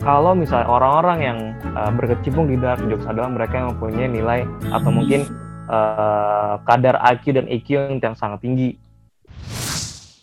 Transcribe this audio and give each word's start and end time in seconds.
kalau 0.00 0.32
misalnya 0.32 0.66
orang-orang 0.66 1.18
yang 1.20 1.38
uh, 1.76 1.92
berkecimpung 1.92 2.48
di 2.48 2.56
dark 2.56 2.80
jokes 2.88 3.04
adalah 3.04 3.28
mereka 3.28 3.60
yang 3.60 3.76
mempunyai 3.76 4.08
nilai 4.08 4.40
atau 4.72 4.88
mungkin 4.88 5.28
uh, 5.68 6.56
kadar 6.64 6.96
IQ 7.04 7.36
dan 7.36 7.46
EQ 7.46 8.00
yang 8.00 8.16
sangat 8.16 8.40
tinggi. 8.40 8.80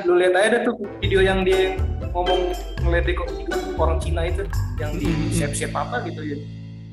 Lu 0.06 0.18
lihat 0.18 0.34
aja 0.34 0.66
tuh 0.66 0.82
video 1.02 1.22
yang 1.22 1.46
dia 1.46 1.78
ngomong 2.10 2.54
ngeledek 2.86 3.22
orang 3.78 3.98
Cina 4.02 4.26
itu 4.26 4.46
yang 4.82 4.98
di 4.98 5.10
siap-siap 5.34 5.74
apa 5.78 6.06
gitu 6.10 6.22
ya. 6.26 6.38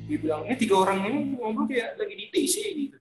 Dia 0.04 0.18
bilang 0.20 0.44
ini 0.44 0.56
tiga 0.60 0.84
orang 0.84 1.08
ini 1.08 1.40
ngobrol 1.40 1.64
kayak 1.64 1.96
lagi 1.96 2.14
di 2.16 2.24
DC 2.32 2.54
gitu. 2.76 2.96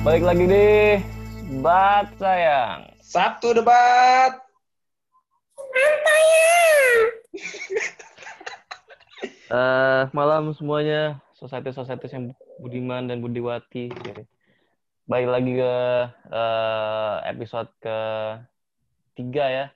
Balik 0.00 0.24
lagi 0.24 0.44
di 0.48 0.66
Bat 1.60 2.16
sayang. 2.16 2.88
Sabtu 3.04 3.52
debat. 3.52 4.32
uh, 9.52 10.08
malam 10.16 10.56
semuanya, 10.56 11.20
society-society 11.36 12.16
yang 12.16 12.32
budiman 12.64 13.12
dan 13.12 13.20
budiwati. 13.20 13.92
Balik 15.04 15.28
lagi 15.28 15.52
ke 15.60 15.76
uh, 16.32 17.20
episode 17.28 17.68
ke 17.84 17.98
tiga 19.20 19.44
ya. 19.52 19.66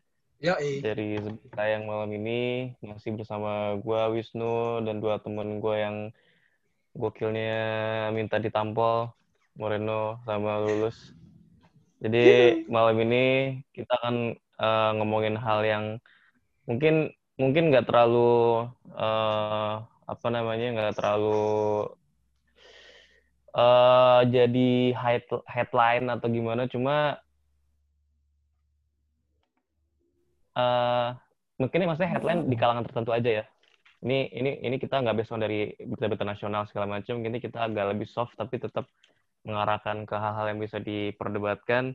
Ya, 0.40 0.56
Dari 0.56 1.20
sayang 1.52 1.84
malam 1.84 2.08
ini 2.16 2.72
masih 2.80 3.12
bersama 3.12 3.76
gue 3.76 4.02
Wisnu 4.16 4.88
dan 4.88 5.04
dua 5.04 5.20
temen 5.20 5.60
gue 5.60 5.76
yang 5.76 5.96
gokilnya 6.96 8.08
minta 8.16 8.40
ditampol 8.40 9.12
Moreno 9.54 10.18
sama 10.26 10.58
lulus. 10.62 11.14
Jadi 12.02 12.18
malam 12.74 12.96
ini 13.06 13.24
kita 13.70 13.94
akan 14.02 14.34
uh, 14.58 14.90
ngomongin 14.98 15.38
hal 15.38 15.62
yang 15.62 15.84
mungkin 16.66 17.14
mungkin 17.38 17.70
nggak 17.70 17.86
terlalu 17.86 18.66
uh, 18.94 19.82
apa 20.04 20.26
namanya 20.28 20.66
nggak 20.74 20.94
terlalu 20.98 21.88
uh, 23.54 24.20
jadi 24.28 24.92
head, 24.92 25.24
headline 25.46 26.06
atau 26.10 26.26
gimana. 26.28 26.66
Cuma 26.66 27.22
uh, 30.58 31.14
mungkin 31.62 31.78
ini 31.78 31.86
maksudnya 31.86 32.10
headline 32.10 32.50
di 32.50 32.56
kalangan 32.58 32.84
tertentu 32.84 33.14
aja 33.14 33.30
ya. 33.42 33.44
Ini 34.04 34.34
ini 34.36 34.50
ini 34.60 34.76
kita 34.76 35.00
nggak 35.00 35.24
besok 35.24 35.40
dari 35.40 35.72
berita-berita 35.80 36.26
nasional 36.28 36.68
segala 36.68 37.00
macam. 37.00 37.22
Ini 37.24 37.38
kita 37.40 37.70
agak 37.70 37.96
lebih 37.96 38.04
soft 38.10 38.36
tapi 38.36 38.60
tetap 38.60 38.84
mengarahkan 39.44 40.08
ke 40.08 40.16
hal-hal 40.16 40.50
yang 40.50 40.60
bisa 40.60 40.80
diperdebatkan. 40.80 41.94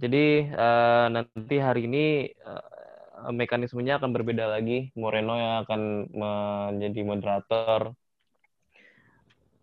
Jadi 0.00 0.48
uh, 0.50 1.06
nanti 1.12 1.56
hari 1.60 1.84
ini 1.86 2.32
uh, 2.42 3.30
mekanismenya 3.30 4.00
akan 4.00 4.10
berbeda 4.10 4.48
lagi. 4.48 4.90
Moreno 4.96 5.36
yang 5.36 5.54
akan 5.68 5.80
menjadi 6.10 7.00
moderator. 7.04 7.92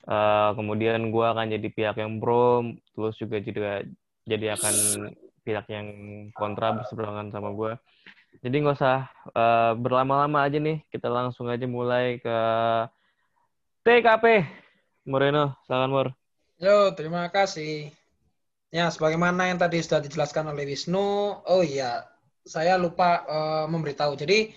Uh, 0.09 0.57
kemudian 0.57 1.13
gue 1.13 1.25
akan 1.25 1.53
jadi 1.53 1.67
pihak 1.69 1.95
yang 2.01 2.17
pro, 2.17 2.66
terus 2.97 3.13
juga 3.19 3.38
juga 3.45 3.71
jadi 4.25 4.57
akan 4.57 4.75
pihak 5.45 5.66
yang 5.69 5.88
kontra 6.33 6.73
berseberangan 6.77 7.29
sama 7.29 7.53
gue. 7.53 7.73
Jadi 8.41 8.55
nggak 8.61 8.77
usah 8.77 9.09
uh, 9.33 9.73
berlama-lama 9.77 10.45
aja 10.45 10.57
nih, 10.61 10.81
kita 10.94 11.09
langsung 11.09 11.49
aja 11.49 11.66
mulai 11.66 12.21
ke 12.21 12.38
TKP. 13.85 14.45
Moreno, 15.09 15.57
silakan 15.66 15.89
Mor. 15.89 16.19
Yo, 16.59 16.91
terima 16.91 17.31
kasih. 17.31 17.88
Ya, 18.67 18.91
sebagaimana 18.91 19.47
yang 19.47 19.55
tadi 19.55 19.79
sudah 19.79 20.03
dijelaskan 20.03 20.52
oleh 20.52 20.67
Wisnu, 20.67 21.39
oh 21.39 21.63
iya, 21.63 22.03
saya 22.43 22.75
lupa 22.75 23.23
uh, 23.23 23.66
memberitahu. 23.71 24.19
Jadi 24.19 24.51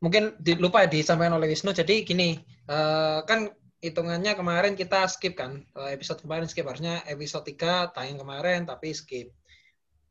mungkin 0.00 0.32
di, 0.40 0.56
lupa 0.56 0.88
disampaikan 0.88 1.36
oleh 1.36 1.52
Wisnu. 1.52 1.76
Jadi 1.76 2.08
gini, 2.08 2.40
uh, 2.72 3.20
kan 3.28 3.52
hitungannya 3.84 4.32
kemarin 4.32 4.80
kita 4.80 5.04
skip 5.12 5.36
kan, 5.36 5.60
uh, 5.76 5.92
episode 5.92 6.24
kemarin 6.24 6.48
skip 6.48 6.64
harusnya 6.64 7.04
episode 7.04 7.44
3 7.44 7.92
tayang 7.92 8.16
kemarin 8.16 8.64
tapi 8.64 8.96
skip. 8.96 9.28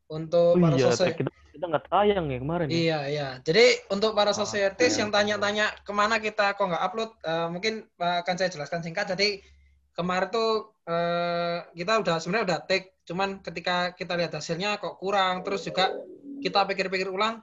Untuk 0.06 0.54
oh, 0.54 0.62
para 0.62 0.78
iya, 0.78 0.94
kita 0.94 1.30
kita 1.50 1.64
nggak 1.66 1.90
tayang 1.90 2.30
ya 2.30 2.38
kemarin. 2.38 2.66
Ya? 2.70 2.74
Iya 2.78 2.98
iya. 3.10 3.28
Jadi 3.42 3.90
untuk 3.90 4.14
para 4.14 4.30
societies 4.30 4.94
oh, 4.94 4.98
yang 5.02 5.10
tanya-tanya 5.10 5.74
ke 5.82 5.90
mana 5.90 6.22
kita 6.22 6.54
kok 6.54 6.70
nggak 6.70 6.84
upload, 6.86 7.10
uh, 7.26 7.50
mungkin 7.50 7.82
akan 7.98 8.34
saya 8.38 8.46
jelaskan 8.46 8.86
singkat. 8.86 9.10
Jadi 9.10 9.42
kemarin 9.98 10.30
tuh 10.30 10.75
uh, 10.86 11.58
kita 11.74 11.92
udah 12.00 12.16
sebenarnya 12.22 12.44
udah 12.54 12.60
take, 12.64 12.96
cuman 13.04 13.42
ketika 13.42 13.92
kita 13.92 14.14
lihat 14.14 14.32
hasilnya 14.32 14.78
kok 14.78 14.96
kurang, 15.02 15.42
terus 15.42 15.66
juga 15.66 15.92
kita 16.40 16.64
pikir-pikir 16.64 17.10
ulang, 17.10 17.42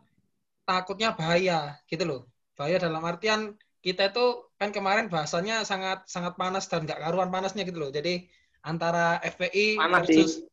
takutnya 0.63 1.11
bahaya 1.13 1.77
gitu 1.85 2.03
loh. 2.07 2.21
Bahaya 2.55 2.79
dalam 2.79 3.03
artian 3.03 3.55
kita 3.83 4.15
itu 4.15 4.47
kan 4.55 4.71
kemarin 4.71 5.11
bahasanya 5.11 5.67
sangat 5.67 6.07
sangat 6.07 6.39
panas 6.39 6.71
dan 6.71 6.87
nggak 6.87 7.03
karuan 7.03 7.29
panasnya 7.29 7.67
gitu 7.67 7.83
loh. 7.83 7.91
Jadi 7.91 8.31
antara 8.63 9.19
FPI 9.19 9.75
panas 9.75 10.07
versus 10.07 10.31
sih. 10.39 10.47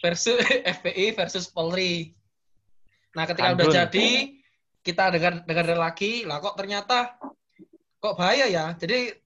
versus 0.00 0.38
FPI 0.80 1.06
versus 1.12 1.44
Polri. 1.52 2.16
Nah, 3.12 3.28
ketika 3.28 3.52
Aduh. 3.52 3.68
udah 3.68 3.68
jadi 3.68 4.08
kita 4.80 5.12
dengar 5.12 5.44
dengar 5.44 5.66
lagi, 5.76 6.24
lah 6.24 6.40
kok 6.40 6.56
ternyata 6.56 7.20
kok 8.00 8.16
bahaya 8.16 8.48
ya. 8.48 8.72
Jadi 8.72 9.21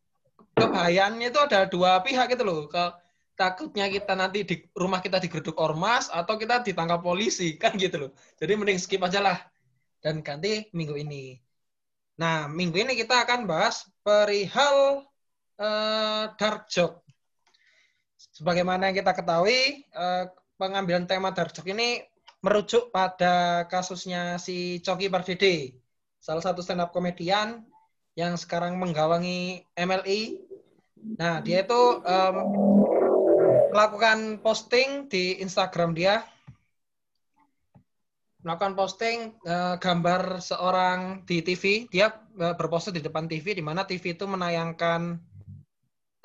kebahayaannya 0.57 1.29
itu 1.29 1.41
ada 1.41 1.69
dua 1.69 2.01
pihak 2.01 2.33
gitu 2.33 2.43
loh. 2.43 2.67
Ke, 2.67 2.97
takutnya 3.37 3.87
kita 3.93 4.17
nanti 4.17 4.43
di 4.49 4.57
rumah 4.73 5.05
kita 5.05 5.21
digeruduk 5.21 5.61
ormas 5.61 6.09
atau 6.09 6.41
kita 6.41 6.65
ditangkap 6.65 7.05
polisi 7.05 7.55
kan 7.63 7.77
gitu 7.77 8.09
loh. 8.09 8.11
Jadi 8.41 8.53
mending 8.57 8.81
skip 8.81 9.05
aja 9.05 9.21
lah 9.21 9.39
dan 10.01 10.25
ganti 10.25 10.67
minggu 10.73 10.97
ini. 10.97 11.37
Nah 12.17 12.49
minggu 12.49 12.81
ini 12.81 12.97
kita 12.97 13.29
akan 13.29 13.45
bahas 13.45 13.85
perihal 14.01 15.05
uh, 15.61 16.25
dark 16.41 16.73
joke. 16.73 17.05
Sebagaimana 18.17 18.89
yang 18.89 18.97
kita 19.05 19.13
ketahui 19.13 19.85
uh, 19.93 20.33
pengambilan 20.57 21.05
tema 21.05 21.33
dark 21.37 21.53
joke 21.53 21.69
ini 21.69 22.01
merujuk 22.41 22.89
pada 22.89 23.65
kasusnya 23.69 24.41
si 24.41 24.81
Coki 24.81 25.09
Pardede, 25.09 25.77
salah 26.21 26.45
satu 26.45 26.61
stand 26.65 26.85
up 26.85 26.93
komedian 26.93 27.65
yang 28.17 28.35
sekarang 28.41 28.81
menggawangi 28.81 29.69
MLI 29.77 30.47
Nah, 31.15 31.39
dia 31.39 31.63
itu 31.63 31.83
um, 32.03 32.37
melakukan 33.71 34.43
posting 34.43 35.07
di 35.07 35.39
Instagram 35.39 35.95
dia, 35.95 36.27
melakukan 38.43 38.75
posting 38.75 39.39
uh, 39.47 39.79
gambar 39.79 40.43
seorang 40.43 41.23
di 41.23 41.47
TV. 41.47 41.87
Dia 41.87 42.11
uh, 42.11 42.59
berpose 42.59 42.91
di 42.91 42.99
depan 42.99 43.31
TV, 43.31 43.55
di 43.55 43.63
mana 43.63 43.87
TV 43.87 44.19
itu 44.19 44.27
menayangkan 44.27 45.15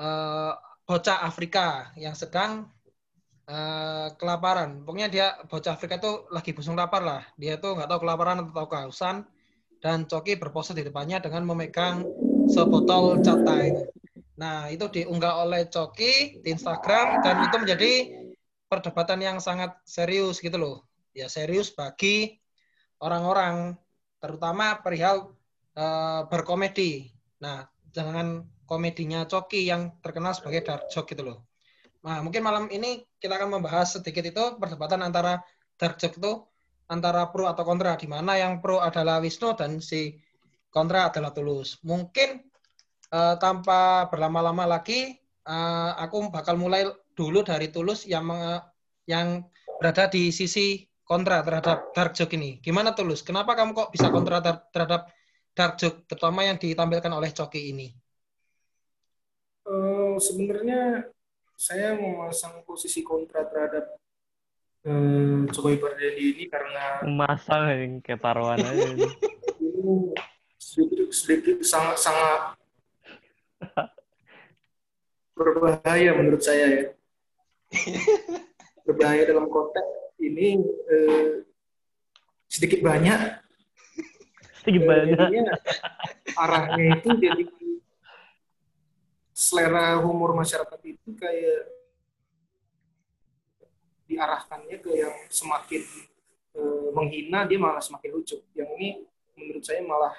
uh, 0.02 0.54
bocah 0.90 1.22
Afrika 1.22 1.94
yang 1.94 2.18
sedang 2.18 2.66
uh, 3.46 4.10
kelaparan. 4.18 4.82
Pokoknya 4.82 5.10
dia 5.14 5.28
bocah 5.46 5.78
Afrika 5.78 6.02
itu 6.02 6.26
lagi 6.34 6.58
busung 6.58 6.74
lapar 6.74 7.06
lah. 7.06 7.22
Dia 7.38 7.62
tuh 7.62 7.78
nggak 7.78 7.90
tahu 7.92 8.02
kelaparan 8.02 8.42
atau 8.50 8.66
kehausan. 8.66 9.30
Dan 9.82 10.06
Coki 10.06 10.38
berpose 10.38 10.78
di 10.78 10.86
depannya 10.86 11.18
dengan 11.18 11.42
memegang 11.50 12.06
sebotol 12.46 13.18
cat 13.26 13.42
Nah, 14.38 14.70
itu 14.74 14.86
diunggah 14.90 15.46
oleh 15.46 15.70
Coki 15.70 16.42
di 16.42 16.50
Instagram 16.54 17.22
dan 17.22 17.46
itu 17.46 17.56
menjadi 17.62 17.92
perdebatan 18.66 19.22
yang 19.22 19.38
sangat 19.38 19.78
serius 19.86 20.42
gitu 20.42 20.58
loh. 20.58 20.86
Ya 21.14 21.28
serius 21.28 21.74
bagi 21.74 22.40
orang-orang 23.02 23.78
terutama 24.18 24.82
perihal 24.82 25.34
uh, 25.78 26.26
berkomedi. 26.30 27.14
Nah, 27.42 27.66
jangan 27.94 28.46
komedinya 28.70 29.28
Coki 29.28 29.68
yang 29.68 29.98
terkenal 30.00 30.32
sebagai 30.34 30.64
dark 30.64 30.88
joke 30.90 31.12
gitu 31.12 31.22
loh. 31.26 31.38
Nah, 32.02 32.24
mungkin 32.26 32.42
malam 32.42 32.66
ini 32.74 33.06
kita 33.22 33.38
akan 33.38 33.62
membahas 33.62 34.00
sedikit 34.00 34.26
itu 34.26 34.58
perdebatan 34.58 35.06
antara 35.06 35.44
dark 35.78 36.02
joke 36.02 36.18
itu 36.18 36.32
antara 36.92 37.32
pro 37.32 37.48
atau 37.48 37.64
kontra 37.64 37.96
di 37.96 38.06
mana 38.06 38.36
yang 38.36 38.60
pro 38.60 38.84
adalah 38.84 39.24
Wisnu 39.24 39.56
dan 39.56 39.80
si 39.80 40.20
kontra 40.68 41.08
adalah 41.08 41.32
Tulus. 41.32 41.80
Mungkin 41.88 42.44
uh, 43.16 43.36
tanpa 43.40 44.12
berlama-lama 44.12 44.68
lagi, 44.68 45.16
uh, 45.48 45.96
aku 45.96 46.28
bakal 46.28 46.60
mulai 46.60 46.84
dulu 47.16 47.48
dari 47.48 47.72
Tulus 47.72 48.04
yang 48.04 48.28
menge, 48.28 48.60
yang 49.08 49.48
berada 49.80 50.12
di 50.12 50.36
sisi 50.36 50.84
kontra 51.08 51.44
terhadap 51.44 51.96
dark 51.96 52.12
joke 52.12 52.36
ini. 52.36 52.60
Gimana 52.60 52.92
Tulus? 52.92 53.24
Kenapa 53.24 53.56
kamu 53.56 53.72
kok 53.72 53.90
bisa 53.96 54.12
kontra 54.12 54.44
terhadap 54.44 55.12
dark 55.56 55.80
joke, 55.80 56.04
terutama 56.08 56.44
yang 56.44 56.60
ditampilkan 56.60 57.12
oleh 57.12 57.32
Coki 57.32 57.72
ini? 57.72 57.88
Uh, 59.68 60.20
sebenarnya 60.20 61.08
saya 61.56 61.94
memasang 61.94 62.66
posisi 62.66 63.06
kontra 63.06 63.46
terhadap 63.46 64.01
um, 64.86 65.48
Jokowi 65.50 65.78
Pardede 65.78 66.18
ini 66.18 66.46
karena 66.50 67.06
memasang 67.06 67.64
yang 67.74 67.94
kayak 68.02 68.22
taruhan 68.22 68.60
aja. 68.62 68.88
sedikit, 70.62 71.10
sedikit 71.10 71.58
sangat 71.66 71.98
sangat 72.00 72.42
berbahaya 75.34 76.12
menurut 76.18 76.42
saya 76.42 76.66
ya. 76.70 76.84
berbahaya 78.86 79.24
dalam 79.24 79.48
konteks 79.48 80.20
ini 80.20 80.60
eh, 80.92 81.48
sedikit 82.52 82.84
banyak 82.84 83.20
sedikit 84.62 84.84
eh, 84.84 84.88
banyak 84.88 85.18
arahnya 86.36 87.00
itu 87.00 87.10
jadi 87.16 87.44
selera 89.32 89.98
humor 90.04 90.38
masyarakat 90.38 90.80
itu 90.86 91.10
kayak 91.18 91.81
diarahkannya 94.12 94.78
ke 94.84 94.92
yang 94.92 95.16
semakin 95.32 95.82
eh, 96.60 96.88
menghina 96.92 97.48
dia 97.48 97.56
malah 97.56 97.80
semakin 97.80 98.12
lucu. 98.12 98.38
Yang 98.52 98.70
ini 98.76 98.90
menurut 99.40 99.64
saya 99.64 99.80
malah 99.88 100.12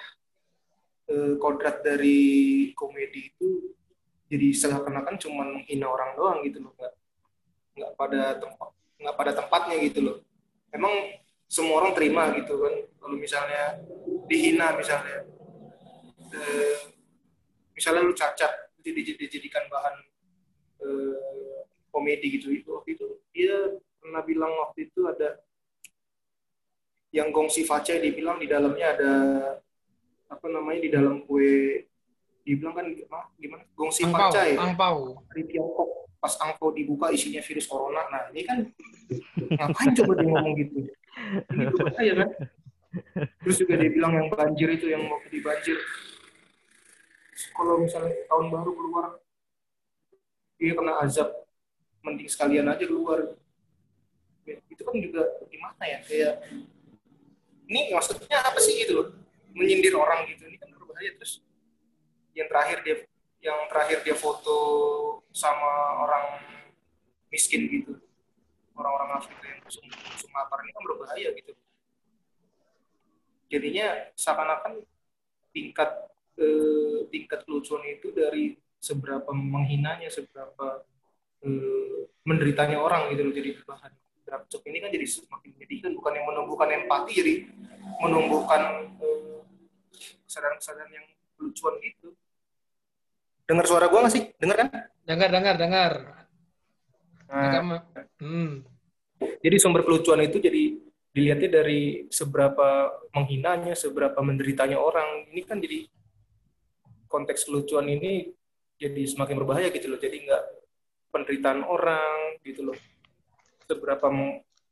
eh, 1.09 1.37
kodrat 1.37 1.85
dari 1.85 2.71
komedi 2.73 3.29
itu 3.29 3.77
jadi 4.27 4.49
seakan-akan 4.49 5.21
cuma 5.21 5.45
menghina 5.45 5.85
orang 5.85 6.17
doang 6.17 6.41
gitu 6.41 6.65
loh, 6.65 6.73
nggak 6.73 6.93
nggak 7.77 7.91
pada 7.93 8.21
tempat 8.41 8.69
nggak 8.97 9.15
pada 9.15 9.31
tempatnya 9.37 9.75
gitu 9.85 9.99
loh. 10.01 10.17
Emang 10.73 10.93
semua 11.45 11.85
orang 11.85 11.93
terima 11.93 12.33
gitu 12.33 12.57
kan 12.57 12.73
kalau 12.97 13.13
misalnya 13.13 13.77
dihina 14.25 14.73
misalnya 14.73 15.21
eh, 16.33 16.77
misalnya 17.77 18.01
lu 18.01 18.15
cacat 18.17 18.73
jadi 18.81 18.99
dijadikan 19.21 19.69
bahan 19.69 19.95
komedi 21.93 22.41
gitu. 22.41 22.49
Itu 22.49 22.81
waktu 22.81 22.97
itu 22.97 23.05
dia 23.29 23.77
pernah 24.01 24.25
bilang 24.25 24.51
waktu 24.65 24.89
itu 24.89 25.05
ada 25.05 25.37
yang 27.13 27.29
gongsi 27.29 27.61
face 27.61 27.93
dia 28.01 28.09
bilang 28.09 28.41
di 28.41 28.49
dalamnya 28.49 28.97
ada 28.97 29.11
apa 30.33 30.47
namanya 30.49 30.81
di 30.81 30.89
dalam 30.89 31.21
kue 31.29 31.85
dibilang 32.41 32.73
kan 32.73 32.89
ah, 33.13 33.29
gimana? 33.37 33.63
Gongsi 33.77 34.03
Angpau, 34.09 34.33
face 34.33 34.57
angpau. 34.57 34.97
dari 35.29 35.43
Tiongkok 35.47 35.89
pas 36.17 36.33
angpau 36.41 36.73
dibuka 36.73 37.13
isinya 37.13 37.39
virus 37.39 37.69
corona. 37.69 38.01
Nah 38.09 38.21
ini 38.33 38.41
kan 38.43 38.57
ngapain 39.59 39.91
coba 39.93 40.13
dia 40.17 40.27
ngomong 40.27 40.53
gitu? 40.57 40.75
Ini 41.53 41.63
berbahaya 41.69 42.13
kan? 42.17 42.29
Terus 43.43 43.57
juga 43.61 43.73
dia 43.77 43.89
bilang 43.93 44.13
yang 44.17 44.27
banjir 44.33 44.69
itu 44.73 44.87
yang 44.89 45.05
waktu 45.07 45.27
di 45.29 45.39
banjir. 45.45 45.77
Kalau 47.53 47.81
misalnya 47.81 48.13
tahun 48.29 48.47
baru 48.49 48.71
keluar 48.71 49.05
dia 50.57 50.73
kena 50.73 50.93
azab 51.03 51.29
mending 52.03 52.29
sekalian 52.29 52.67
aja 52.67 52.83
keluar. 52.83 53.33
Itu 54.45 54.83
kan 54.83 54.95
juga 54.99 55.23
gimana 55.47 55.83
ya 55.87 55.99
kayak 56.03 56.33
ini 57.71 57.95
maksudnya 57.95 58.43
apa 58.43 58.59
sih 58.59 58.83
gitu 58.83 58.93
loh? 58.99 59.07
Menyindir 59.55 59.95
orang 59.95 60.27
gitu 60.27 60.43
ini 60.45 60.59
kan 60.59 60.69
berbahaya. 60.75 61.15
Terus 61.17 61.39
yang 62.35 62.51
terakhir 62.51 62.83
dia 62.83 62.95
yang 63.43 63.57
terakhir 63.71 64.03
dia 64.03 64.15
foto 64.15 64.57
sama 65.31 66.03
orang 66.03 66.43
miskin 67.31 67.71
gitu. 67.71 67.97
Orang-orang 68.73 69.21
Afrika 69.21 69.45
yang 69.45 69.61
kusum, 69.63 69.85
kusum 69.85 70.31
lapar 70.33 70.59
ini 70.65 70.71
kan 70.73 70.83
berbahaya 70.83 71.29
gitu. 71.37 71.53
Jadinya 73.53 74.09
seakan-akan 74.17 74.81
tingkat 75.53 75.89
eh, 76.41 77.05
tingkat 77.13 77.45
kelucuan 77.45 77.85
itu 77.85 78.09
dari 78.09 78.57
seberapa 78.81 79.29
menghinanya 79.29 80.09
seberapa 80.09 80.83
eh, 81.43 81.99
menderitanya 82.23 82.79
orang 82.79 83.11
gitu 83.11 83.21
loh 83.27 83.35
jadi 83.35 83.49
bahan 83.67 83.91
Drakcok 84.23 84.63
ini 84.71 84.77
kan 84.79 84.89
jadi 84.89 85.05
semakin 85.05 85.49
menyedihkan 85.59 85.91
bukan 85.93 86.11
yang 86.15 86.25
menumbuhkan 86.31 86.67
empati 86.71 87.11
jadi 87.13 87.33
menumbuhkan 87.99 88.61
eh, 88.97 89.41
kesadaran-kesadaran 90.25 90.91
yang 90.91 91.05
lucuan 91.37 91.75
gitu 91.83 92.15
dengar 93.43 93.67
suara 93.67 93.91
gua 93.91 94.07
nggak 94.07 94.13
sih 94.15 94.23
dengar 94.39 94.57
kan 94.63 94.69
Dengar, 95.03 95.29
dengar, 95.35 95.55
dengar. 95.59 95.93
nah, 97.27 97.83
Hmm. 98.15 98.63
jadi 99.43 99.59
sumber 99.59 99.83
kelucuan 99.83 100.23
itu 100.23 100.39
jadi 100.39 100.79
dilihatnya 101.11 101.59
dari 101.59 102.07
seberapa 102.07 102.87
menghinanya, 103.11 103.75
seberapa 103.75 104.15
menderitanya 104.23 104.79
orang. 104.79 105.27
Ini 105.27 105.41
kan 105.43 105.59
jadi 105.59 105.83
konteks 107.11 107.51
kelucuan 107.51 107.91
ini 107.91 108.31
jadi 108.79 109.03
semakin 109.03 109.35
berbahaya 109.43 109.67
gitu 109.75 109.91
loh. 109.91 109.99
Jadi 109.99 110.23
nggak 110.23 110.43
penderitaan 111.13 111.61
orang 111.61 112.41
gitu 112.41 112.65
loh. 112.65 112.77
Seberapa 113.69 114.09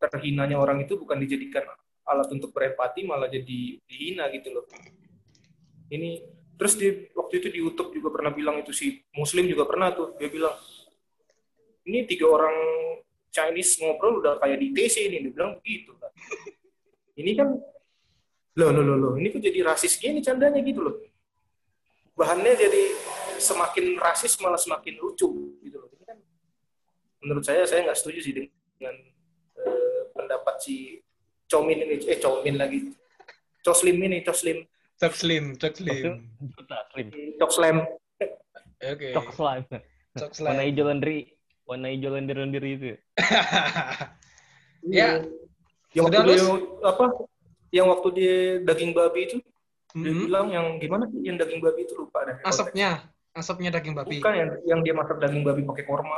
terhinanya 0.01 0.57
orang 0.57 0.81
itu 0.81 0.97
bukan 0.97 1.21
dijadikan 1.21 1.69
alat 2.09 2.27
untuk 2.33 2.49
berempati, 2.49 3.05
malah 3.05 3.29
jadi 3.29 3.77
dihina 3.85 4.25
gitu 4.33 4.49
loh. 4.57 4.65
Ini 5.93 6.41
terus 6.61 6.77
di 6.77 7.09
waktu 7.17 7.41
itu 7.41 7.47
di 7.49 7.59
YouTube 7.61 7.89
juga 7.89 8.13
pernah 8.13 8.29
bilang 8.29 8.61
itu 8.61 8.69
si 8.69 9.01
Muslim 9.17 9.49
juga 9.49 9.65
pernah 9.65 9.89
tuh 9.97 10.13
dia 10.21 10.29
bilang 10.29 10.53
ini 11.89 12.05
tiga 12.05 12.29
orang 12.29 12.53
Chinese 13.33 13.81
ngobrol 13.81 14.21
udah 14.21 14.37
kayak 14.37 14.61
di 14.61 14.69
TC 14.69 15.09
ini 15.09 15.25
dia 15.25 15.33
bilang 15.33 15.57
begitu 15.57 15.97
kan 15.97 16.13
ini 17.17 17.33
kan 17.33 17.49
loh 18.61 18.69
loh 18.69 18.83
loh 18.85 18.97
loh 18.99 19.13
ini 19.17 19.33
kok 19.33 19.41
jadi 19.41 19.65
rasis 19.65 19.97
gini 19.97 20.21
candanya 20.21 20.61
gitu 20.61 20.85
loh 20.85 21.01
bahannya 22.13 22.53
jadi 22.53 22.83
semakin 23.41 23.97
rasis 23.97 24.37
malah 24.37 24.61
semakin 24.61 25.01
lucu 25.01 25.57
gitu 25.65 25.81
loh 25.81 25.89
menurut 27.21 27.43
saya 27.45 27.63
saya 27.63 27.85
nggak 27.85 27.97
setuju 27.97 28.19
sih 28.21 28.33
dengan 28.35 28.95
eh, 29.57 30.01
pendapat 30.11 30.55
si 30.59 30.99
Chomin 31.45 31.79
ini 31.79 31.95
eh 32.05 32.17
Chomin 32.17 32.57
lagi 32.57 32.89
Choslim 33.61 33.97
ini 33.97 34.21
Choslim 34.21 34.65
Cok 35.01 35.17
slim, 35.17 35.57
cok 35.57 35.73
slim. 35.81 36.29
Juta, 36.53 36.77
slim. 36.93 37.09
Chokslam 37.41 37.77
Oke. 38.85 39.09
Cok 39.17 39.29
slime. 39.33 39.65
Cok 40.13 40.31
Warna 40.45 40.61
hijau 40.61 40.85
laundry. 40.85 41.19
Warna 41.65 41.87
hijau 41.89 42.13
itu. 42.13 42.93
Ya. 44.85 45.21
yang 45.93 46.05
Sudah, 46.09 46.21
waktu 46.25 46.33
dia 46.33 46.45
apa 46.85 47.05
yang 47.69 47.85
waktu 47.89 48.07
dia 48.17 48.35
daging 48.65 48.91
babi 48.97 49.19
itu 49.29 49.37
dia 49.93 50.09
Mhm. 50.09 50.21
bilang 50.25 50.47
yang 50.49 50.65
gimana 50.81 51.03
sih 51.09 51.19
yang 51.21 51.37
daging 51.37 51.61
babi 51.61 51.83
itu 51.85 51.93
lupa 51.99 52.23
deh 52.25 52.37
Asapnya, 52.41 53.05
asapnya 53.35 53.69
daging 53.75 53.93
babi. 53.93 54.17
bukan 54.23 54.33
yang 54.33 54.49
yang 54.65 54.79
dia 54.81 54.93
masak 54.95 55.19
daging 55.19 55.43
babi 55.43 55.61
pakai 55.67 55.83
korma 55.85 56.17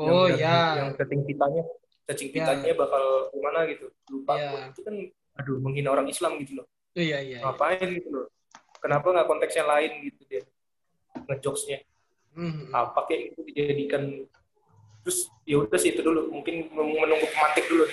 Oh 0.00 0.24
yang, 0.30 0.40
ya. 0.40 0.58
yang 0.80 0.88
cacing 0.96 1.22
pitanya 1.28 1.62
cacing 2.08 2.28
Ya. 2.30 2.34
pitanya 2.40 2.72
bakal 2.72 3.04
gimana 3.30 3.58
gitu 3.68 3.86
lupa 4.08 4.32
Ya. 4.40 4.72
itu 4.72 4.80
kan 4.80 4.94
aduh 5.36 5.56
menghina 5.60 5.92
orang 5.92 6.08
Islam 6.08 6.40
gitu 6.40 6.60
loh 6.62 6.66
Iya, 6.96 7.20
iya. 7.20 7.38
iya. 7.38 7.38
ngapain 7.44 7.88
gitu 7.92 8.08
loh 8.08 8.26
kenapa 8.80 9.06
nggak 9.12 9.28
konteksnya 9.28 9.64
lain 9.68 9.92
gitu 10.08 10.20
dia 10.26 10.42
ngejokesnya 11.28 11.78
Mhm. 12.30 12.70
apa 12.70 13.00
kayak 13.04 13.34
itu 13.34 13.40
dijadikan 13.44 14.02
terus 15.02 15.26
ya 15.42 15.58
udah 15.60 15.78
sih 15.80 15.90
itu 15.90 16.00
dulu 16.00 16.30
mungkin 16.30 16.70
menunggu 16.70 17.26
pemantik 17.28 17.66
dulu 17.66 17.86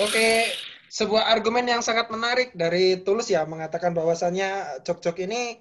Oke, 0.00 0.48
sebuah 0.88 1.28
argumen 1.28 1.68
yang 1.68 1.84
sangat 1.84 2.08
menarik 2.08 2.56
dari 2.56 2.96
Tulus 3.04 3.28
ya 3.28 3.44
mengatakan 3.44 3.92
bahwasannya 3.92 4.80
jok-jok 4.80 5.16
ini 5.20 5.60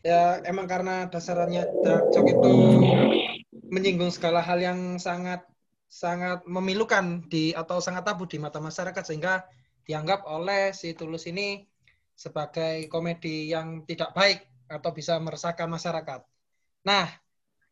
ya 0.00 0.38
emang 0.46 0.70
karena 0.70 1.10
dasarnya 1.10 1.66
jok 2.14 2.26
itu 2.26 2.52
menyinggung 3.70 4.10
segala 4.10 4.42
hal 4.42 4.58
yang 4.58 4.98
sangat 4.98 5.46
sangat 5.90 6.42
memilukan 6.46 7.22
di 7.26 7.50
atau 7.54 7.82
sangat 7.82 8.06
tabu 8.06 8.26
di 8.26 8.38
mata 8.38 8.62
masyarakat 8.62 9.02
sehingga 9.02 9.42
dianggap 9.86 10.26
oleh 10.26 10.70
si 10.70 10.94
Tulus 10.94 11.26
ini 11.26 11.66
sebagai 12.14 12.86
komedi 12.86 13.50
yang 13.50 13.82
tidak 13.86 14.14
baik 14.14 14.46
atau 14.70 14.90
bisa 14.94 15.18
meresahkan 15.18 15.66
masyarakat. 15.66 16.22
Nah, 16.86 17.10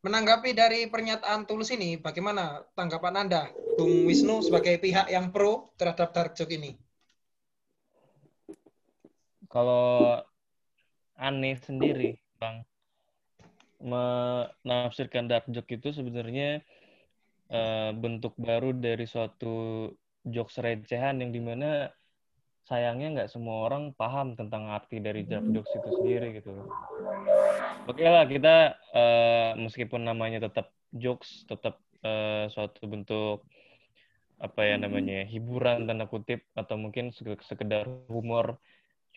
menanggapi 0.03 0.51
dari 0.51 0.91
pernyataan 0.91 1.47
Tulus 1.47 1.71
ini, 1.71 1.95
bagaimana 1.95 2.67
tanggapan 2.75 3.29
Anda, 3.29 3.43
Bung 3.79 4.09
Wisnu 4.09 4.43
sebagai 4.43 4.83
pihak 4.83 5.13
yang 5.13 5.31
pro 5.31 5.71
terhadap 5.79 6.11
dark 6.11 6.33
joke 6.35 6.55
ini? 6.55 6.75
Kalau 9.47 10.19
aneh 11.15 11.57
sendiri, 11.57 12.19
Bang, 12.37 12.67
menafsirkan 13.83 15.31
dark 15.31 15.47
joke 15.55 15.71
itu 15.71 15.89
sebenarnya 15.95 16.63
eh, 17.53 17.91
bentuk 17.95 18.35
baru 18.39 18.75
dari 18.75 19.05
suatu 19.07 19.89
jokes 20.27 20.59
recehan 20.61 21.23
yang 21.23 21.31
di 21.33 21.41
mana 21.41 21.89
sayangnya 22.69 23.07
nggak 23.15 23.31
semua 23.33 23.65
orang 23.65 23.97
paham 23.97 24.37
tentang 24.37 24.69
arti 24.69 25.01
dari 25.01 25.25
dark 25.25 25.47
jokes 25.55 25.73
itu 25.73 25.91
sendiri 25.99 26.27
gitu. 26.37 26.53
Oke 27.89 28.05
lah 28.05 28.29
kita 28.29 28.77
eh, 28.93 29.51
meskipun 29.57 30.05
namanya 30.05 30.45
tetap 30.47 30.69
jokes, 30.93 31.49
tetap 31.49 31.81
eh, 32.05 32.45
suatu 32.53 32.85
bentuk 32.85 33.41
apa 34.39 34.61
ya 34.71 34.77
namanya 34.79 35.27
hiburan 35.27 35.89
tanda 35.91 36.07
kutip 36.07 36.47
atau 36.55 36.79
mungkin 36.79 37.11
sek- 37.11 37.43
sekedar 37.43 37.91
humor 38.07 38.63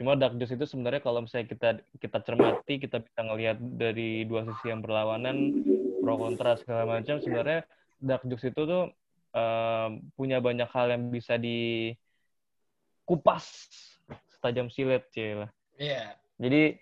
Cuma 0.01 0.17
dark 0.17 0.33
jokes 0.41 0.57
itu 0.57 0.65
sebenarnya 0.65 0.97
kalau 1.05 1.21
misalnya 1.21 1.45
kita 1.45 1.77
kita 2.01 2.25
cermati, 2.25 2.81
kita 2.81 3.05
bisa 3.05 3.21
ngelihat 3.21 3.61
dari 3.61 4.25
dua 4.25 4.49
sisi 4.49 4.73
yang 4.73 4.81
berlawanan, 4.81 5.61
pro 6.01 6.17
kontra 6.17 6.57
segala 6.57 6.89
macam. 6.89 7.21
Sebenarnya 7.21 7.69
dark 8.01 8.25
jokes 8.25 8.49
itu 8.49 8.65
tuh 8.65 8.89
eh, 9.37 9.89
punya 10.17 10.41
banyak 10.41 10.65
hal 10.73 10.89
yang 10.89 11.13
bisa 11.13 11.37
dikupas 11.37 12.09
setajam 14.33 14.73
silet, 14.73 15.05
lah. 15.13 15.53
Iya. 15.77 16.17
Jadi 16.41 16.81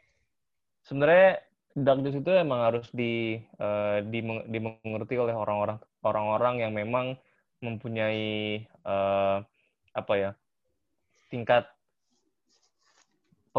sebenarnya 0.87 1.43
dark 1.75 1.99
jokes 2.07 2.23
itu 2.23 2.31
emang 2.31 2.63
harus 2.71 2.87
di, 2.95 3.35
uh, 3.59 3.99
dimengerti 4.47 5.19
oleh 5.19 5.35
orang-orang 5.35 5.75
orang-orang 6.07 6.55
yang 6.63 6.71
memang 6.71 7.19
mempunyai 7.59 8.63
uh, 8.87 9.43
apa 9.91 10.13
ya 10.15 10.31
tingkat 11.27 11.67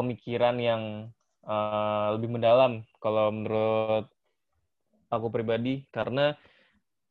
pemikiran 0.01 0.57
yang 0.57 0.83
uh, 1.45 2.17
lebih 2.17 2.33
mendalam 2.33 2.81
kalau 3.05 3.29
menurut 3.29 4.09
aku 5.13 5.29
pribadi 5.29 5.85
karena 5.93 6.35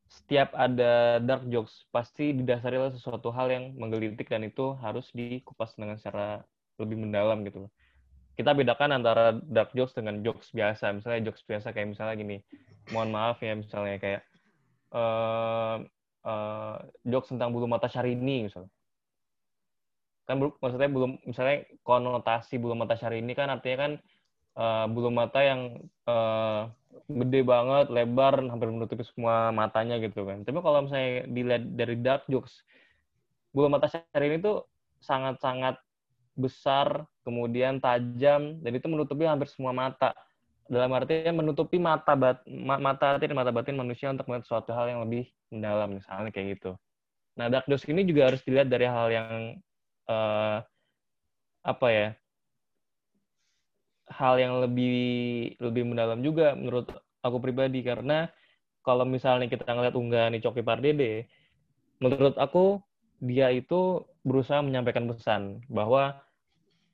setiap 0.09 0.49
ada 0.57 1.21
dark 1.21 1.45
jokes 1.53 1.85
pasti 1.93 2.33
didasari 2.33 2.81
oleh 2.81 2.93
sesuatu 2.97 3.29
hal 3.29 3.53
yang 3.53 3.77
menggelitik 3.77 4.25
dan 4.25 4.41
itu 4.41 4.73
harus 4.81 5.05
dikupas 5.13 5.77
dengan 5.77 6.01
secara 6.01 6.41
lebih 6.81 6.97
mendalam 6.97 7.45
gitu 7.45 7.69
Kita 8.33 8.55
bedakan 8.55 9.03
antara 9.03 9.35
dark 9.35 9.75
jokes 9.75 9.91
dengan 9.91 10.23
jokes 10.23 10.55
biasa. 10.55 10.95
Misalnya 10.95 11.27
jokes 11.27 11.43
biasa 11.43 11.75
kayak 11.75 11.91
misalnya 11.91 12.15
gini, 12.15 12.37
mohon 12.95 13.11
maaf 13.11 13.43
ya 13.43 13.51
misalnya 13.51 13.99
kayak 13.99 14.23
uh, 14.95 15.83
uh, 16.23 16.79
jokes 17.03 17.35
tentang 17.35 17.51
bulu 17.51 17.67
mata 17.67 17.91
Syahrini 17.91 18.47
misalnya. 18.47 18.71
Kan 20.29 20.37
maksudnya 20.37 20.89
belum 20.93 21.25
misalnya 21.25 21.65
konotasi 21.81 22.61
bulu 22.61 22.77
mata 22.77 22.93
Syahrini 22.93 23.33
kan 23.33 23.49
artinya 23.49 23.77
kan 23.81 23.91
uh, 24.53 24.85
bulu 24.85 25.09
mata 25.09 25.41
yang 25.41 25.81
uh, 26.05 26.69
gede 27.09 27.41
banget, 27.41 27.89
lebar, 27.89 28.37
hampir 28.45 28.69
menutupi 28.69 29.01
semua 29.01 29.49
matanya 29.49 29.97
gitu 29.97 30.21
kan. 30.29 30.45
Tapi 30.45 30.57
kalau 30.61 30.85
misalnya 30.85 31.25
dilihat 31.25 31.63
dari 31.73 31.95
dark 31.97 32.29
jokes, 32.29 32.61
bulu 33.49 33.73
mata 33.73 33.89
Syahrini 33.89 34.37
itu 34.37 34.61
sangat-sangat 35.01 35.81
besar, 36.37 37.09
kemudian 37.25 37.81
tajam, 37.81 38.61
dan 38.61 38.71
itu 38.71 38.85
menutupi 38.85 39.25
hampir 39.25 39.49
semua 39.49 39.73
mata. 39.73 40.13
Dalam 40.69 40.93
artinya 40.93 41.33
menutupi 41.33 41.81
mata 41.81 42.13
bat, 42.13 42.45
mata 42.61 43.17
hati 43.17 43.25
mata 43.33 43.49
batin 43.49 43.73
manusia 43.73 44.13
untuk 44.13 44.29
melihat 44.29 44.45
suatu 44.45 44.69
hal 44.69 44.85
yang 44.85 45.01
lebih 45.01 45.25
mendalam, 45.49 45.97
misalnya 45.97 46.29
kayak 46.29 46.61
gitu. 46.61 46.77
Nah, 47.41 47.49
dark 47.49 47.65
jokes 47.65 47.89
ini 47.89 48.05
juga 48.05 48.29
harus 48.29 48.45
dilihat 48.45 48.69
dari 48.69 48.85
hal 48.85 49.07
yang 49.09 49.57
uh, 50.09 50.65
apa 51.61 51.87
ya 51.93 52.07
hal 54.09 54.41
yang 54.41 54.57
lebih 54.57 54.97
lebih 55.61 55.85
mendalam 55.85 56.19
juga 56.25 56.57
menurut 56.57 56.89
aku 57.21 57.37
pribadi. 57.37 57.85
Karena 57.85 58.25
kalau 58.81 59.05
misalnya 59.05 59.45
kita 59.45 59.69
ngeliat 59.69 59.93
unggahan 59.93 60.33
Coki 60.41 60.65
Pardede, 60.65 61.29
menurut 62.01 62.33
aku 62.41 62.81
dia 63.21 63.53
itu 63.53 64.01
berusaha 64.25 64.65
menyampaikan 64.65 65.05
pesan 65.05 65.61
bahwa 65.69 66.17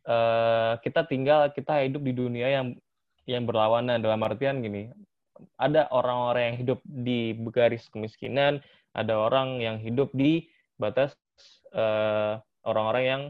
uh, 0.04 0.76
kita 0.84 1.08
tinggal 1.08 1.48
kita 1.56 1.88
hidup 1.88 2.04
di 2.04 2.14
dunia 2.14 2.52
yang 2.52 2.76
yang 3.26 3.48
berlawanan. 3.48 4.04
Dalam 4.04 4.20
artian 4.28 4.60
gini 4.60 4.92
ada 5.60 5.88
orang-orang 5.92 6.52
yang 6.52 6.58
hidup 6.64 6.80
di 6.84 7.36
garis 7.52 7.88
kemiskinan 7.92 8.64
ada 8.96 9.20
orang 9.20 9.60
yang 9.60 9.76
hidup 9.84 10.08
di 10.16 10.48
batas 10.80 11.12
uh, 11.76 12.40
orang-orang 12.66 13.04
yang 13.06 13.24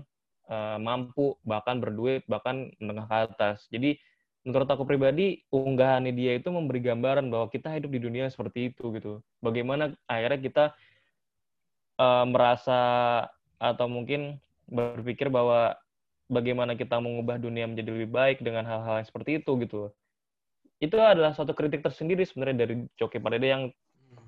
uh, 0.49 0.77
mampu 0.81 1.37
bahkan 1.45 1.77
berduit 1.83 2.23
bahkan 2.25 2.71
menengah 2.81 3.05
ke 3.05 3.15
atas. 3.29 3.67
Jadi 3.69 3.99
menurut 4.45 4.69
aku 4.69 4.85
pribadi 4.85 5.41
unggahan 5.49 6.05
dia 6.13 6.37
itu 6.37 6.49
memberi 6.53 6.79
gambaran 6.81 7.27
bahwa 7.33 7.49
kita 7.49 7.73
hidup 7.73 7.91
di 7.91 7.99
dunia 8.01 8.29
seperti 8.29 8.73
itu 8.73 8.93
gitu. 8.95 9.19
Bagaimana 9.41 9.93
akhirnya 10.05 10.39
kita 10.39 10.65
uh, 11.97 12.25
merasa 12.29 12.79
atau 13.57 13.87
mungkin 13.89 14.37
berpikir 14.69 15.29
bahwa 15.29 15.77
bagaimana 16.29 16.73
kita 16.73 16.97
mengubah 16.97 17.37
dunia 17.37 17.69
menjadi 17.69 17.89
lebih 17.93 18.09
baik 18.13 18.37
dengan 18.41 18.65
hal-hal 18.65 19.01
yang 19.01 19.07
seperti 19.07 19.41
itu 19.41 19.51
gitu. 19.61 19.89
Itu 20.81 20.97
adalah 21.01 21.33
suatu 21.33 21.55
kritik 21.57 21.81
tersendiri 21.81 22.25
sebenarnya 22.25 22.67
dari 22.67 22.75
Coki 22.97 23.17
Pardede 23.21 23.47
yang 23.49 23.63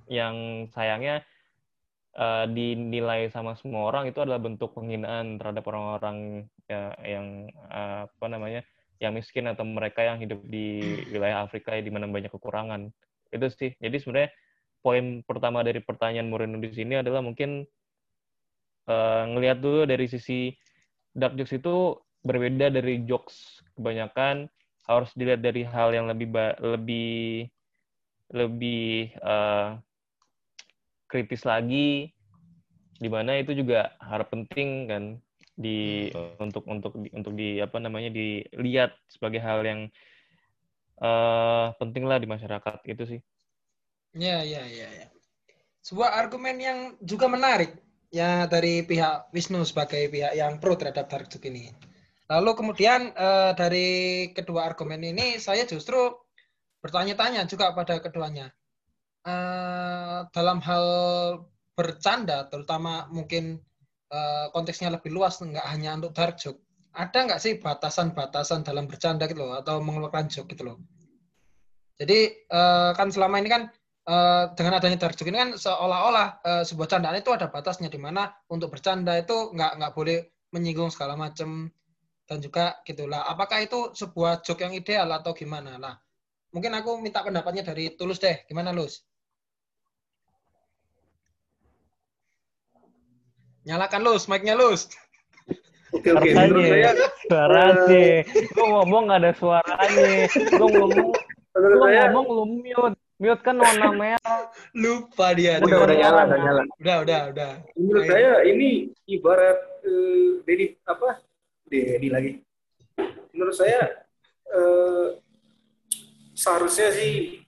yang 0.08 0.36
sayangnya 0.72 1.22
uh, 2.18 2.46
dinilai 2.50 3.30
sama 3.30 3.54
semua 3.56 3.94
orang 3.94 4.10
itu 4.10 4.20
adalah 4.20 4.42
bentuk 4.42 4.74
penghinaan 4.74 5.38
terhadap 5.38 5.64
orang-orang 5.70 6.50
ya, 6.66 6.92
yang 7.06 7.48
uh, 7.70 8.10
apa 8.10 8.28
namanya 8.28 8.62
yang 8.98 9.14
miskin 9.14 9.46
atau 9.46 9.62
mereka 9.62 10.02
yang 10.02 10.18
hidup 10.18 10.42
di 10.50 10.82
wilayah 11.14 11.46
Afrika 11.46 11.78
di 11.78 11.94
mana 11.94 12.10
banyak 12.10 12.34
kekurangan. 12.34 12.90
Itu 13.30 13.48
sih. 13.54 13.78
Jadi 13.78 13.96
sebenarnya 14.02 14.34
poin 14.82 15.22
pertama 15.22 15.62
dari 15.62 15.80
pertanyaan 15.86 16.30
Moreno 16.34 16.58
di 16.58 16.74
sini 16.74 16.98
adalah 16.98 17.22
mungkin 17.22 17.62
uh, 18.90 19.24
ngelihat 19.30 19.62
dulu 19.62 19.86
dari 19.86 20.10
sisi 20.10 20.50
dark 21.14 21.38
jokes 21.38 21.54
itu 21.62 21.94
berbeda 22.26 22.74
dari 22.74 23.06
jokes 23.06 23.62
kebanyakan. 23.78 24.50
Harus 24.88 25.12
dilihat 25.14 25.44
dari 25.44 25.68
hal 25.68 25.94
yang 25.94 26.10
lebih 26.10 26.32
lebih 26.64 27.52
lebih 28.34 29.14
uh, 29.22 29.78
kritis 31.08 31.44
lagi 31.48 32.12
di 32.98 33.10
mana 33.10 33.38
itu 33.38 33.54
juga 33.54 33.94
harap 34.02 34.34
penting 34.34 34.70
kan 34.90 35.04
di 35.58 36.10
untuk 36.38 36.64
untuk 36.70 36.94
di, 37.02 37.10
untuk 37.18 37.34
di 37.34 37.58
apa 37.58 37.82
namanya 37.82 38.14
dilihat 38.14 38.94
sebagai 39.10 39.42
hal 39.42 39.66
yang 39.66 39.82
uh, 41.02 41.74
penting 41.82 42.06
lah 42.06 42.22
di 42.22 42.30
masyarakat 42.30 42.78
itu 42.86 43.04
sih. 43.18 43.22
Ya 44.14 44.46
ya 44.46 44.62
ya 44.66 44.90
ya. 44.94 45.08
Sebuah 45.82 46.14
argumen 46.14 46.58
yang 46.62 46.80
juga 47.02 47.26
menarik 47.26 47.74
ya 48.14 48.46
dari 48.46 48.86
pihak 48.86 49.34
Wisnu 49.34 49.66
sebagai 49.66 50.10
pihak 50.14 50.38
yang 50.38 50.62
pro 50.62 50.78
terhadap 50.78 51.10
dark 51.10 51.28
joke 51.30 51.50
ini. 51.50 51.74
Lalu 52.28 52.52
kemudian 52.60 53.16
uh, 53.16 53.56
dari 53.56 54.30
kedua 54.36 54.68
argumen 54.68 55.00
ini 55.00 55.40
saya 55.40 55.64
justru 55.64 56.12
bertanya-tanya 56.84 57.48
juga 57.48 57.72
pada 57.72 57.98
keduanya. 58.04 58.52
Uh, 59.28 60.24
dalam 60.32 60.64
hal 60.64 60.86
bercanda, 61.76 62.48
terutama 62.48 63.12
mungkin 63.12 63.60
uh, 64.08 64.48
konteksnya 64.56 64.88
lebih 64.88 65.12
luas, 65.12 65.44
nggak 65.44 65.68
hanya 65.68 66.00
untuk 66.00 66.16
dark 66.16 66.40
joke. 66.40 66.64
Ada 66.96 67.28
nggak 67.28 67.42
sih 67.44 67.60
batasan-batasan 67.60 68.64
dalam 68.64 68.88
bercanda 68.88 69.28
gitu 69.28 69.44
loh, 69.44 69.60
atau 69.60 69.84
mengeluarkan 69.84 70.32
joke 70.32 70.56
gitu 70.56 70.64
loh? 70.64 70.80
Jadi 72.00 72.48
uh, 72.56 72.96
kan 72.96 73.12
selama 73.12 73.44
ini 73.44 73.52
kan 73.52 73.68
uh, 74.08 74.56
dengan 74.56 74.80
adanya 74.80 74.96
dark 74.96 75.20
joke 75.20 75.28
ini 75.28 75.44
kan 75.44 75.52
seolah-olah 75.60 76.28
uh, 76.48 76.64
sebuah 76.64 76.88
candaan 76.88 77.20
itu 77.20 77.36
ada 77.36 77.52
batasnya 77.52 77.92
di 77.92 78.00
mana 78.00 78.32
untuk 78.48 78.72
bercanda 78.72 79.12
itu 79.20 79.52
nggak 79.52 79.76
nggak 79.76 79.92
boleh 79.92 80.24
menyinggung 80.56 80.88
segala 80.88 81.20
macam 81.20 81.68
dan 82.32 82.40
juga 82.40 82.80
gitulah. 82.88 83.28
Apakah 83.28 83.60
itu 83.60 83.92
sebuah 83.92 84.40
joke 84.40 84.64
yang 84.64 84.72
ideal 84.72 85.12
atau 85.12 85.36
gimana? 85.36 85.76
Lah, 85.76 86.00
mungkin 86.56 86.72
aku 86.80 86.96
minta 87.04 87.28
pendapatnya 87.28 87.68
dari 87.68 87.92
Tulus 87.92 88.24
deh. 88.24 88.48
Gimana, 88.48 88.72
Lus? 88.72 89.04
Nyalakan 93.68 94.02
Lus, 94.08 94.32
mic-nya 94.32 94.56
Lus. 94.56 94.88
Oke, 95.92 96.16
oke. 96.16 96.30
Menurut 96.32 96.64
saya 96.72 96.92
suaranya. 97.28 98.08
Lu 98.56 98.64
ngomong 98.72 99.04
gak 99.12 99.20
ada 99.20 99.32
suaranya. 99.36 100.28
Lu 100.56 100.66
ngomong 100.72 101.12
lu 101.58 101.78
ngomong 101.84 102.26
lu 102.32 102.44
mute. 102.64 102.96
Mute 103.18 103.42
kan 103.44 103.60
warna 103.60 103.92
merah. 104.00 104.40
Lupa 104.72 105.36
dia. 105.36 105.60
Udah, 105.60 105.84
udah 105.84 105.96
nyala, 106.00 106.22
udah 106.32 106.40
nyala. 106.40 106.64
Udah, 106.80 106.96
udah, 107.04 107.22
udah. 107.36 107.52
Menurut 107.76 108.04
Ayo. 108.08 108.12
saya 108.14 108.32
ini 108.48 108.70
ibarat 109.10 109.60
uh, 109.84 110.30
Dedi 110.48 110.66
apa? 110.88 111.20
Dedi 111.68 112.08
lagi. 112.08 112.32
Menurut 113.36 113.56
saya 113.58 114.06
uh, 114.54 115.18
seharusnya 116.38 116.94
sih 116.96 117.44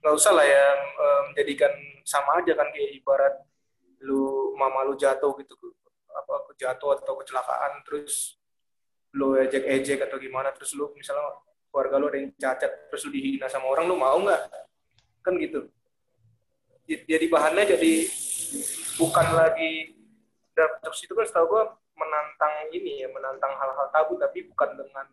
nggak 0.00 0.16
usah 0.16 0.32
lah 0.32 0.46
ya 0.48 0.66
uh, 0.96 1.20
menjadikan 1.28 1.70
sama 2.08 2.40
aja 2.40 2.56
kan 2.56 2.72
kayak 2.72 2.96
ibarat 2.96 3.34
lu 4.00 4.52
mama 4.56 4.88
lu 4.88 4.96
jatuh 4.96 5.32
gitu 5.36 5.54
apa 6.10 6.52
jatuh 6.56 6.96
atau 6.96 7.14
kecelakaan 7.20 7.84
terus 7.84 8.40
lu 9.16 9.36
ejek-ejek 9.36 10.06
atau 10.06 10.16
gimana 10.16 10.54
terus 10.54 10.72
lu 10.74 10.88
misalnya 10.94 11.36
keluarga 11.70 11.98
lu 11.98 12.06
ada 12.10 12.18
yang 12.18 12.30
cacat 12.34 12.72
terus 12.90 13.02
lu 13.06 13.10
dihina 13.14 13.46
sama 13.50 13.68
orang 13.68 13.86
lu 13.86 13.96
mau 13.98 14.18
nggak? 14.22 14.42
Kan 15.22 15.36
gitu. 15.38 15.68
Jadi 16.86 17.26
bahannya 17.30 17.64
jadi 17.76 17.92
bukan 18.98 19.26
lagi 19.36 19.94
terus 20.54 20.98
itu 21.06 21.12
kan 21.14 21.24
setahu 21.24 21.46
gua 21.56 21.64
menantang 21.96 22.68
ini 22.74 23.04
ya 23.04 23.08
menantang 23.08 23.54
hal-hal 23.54 23.86
tabu 23.94 24.18
tapi 24.18 24.44
bukan 24.50 24.76
dengan 24.76 25.06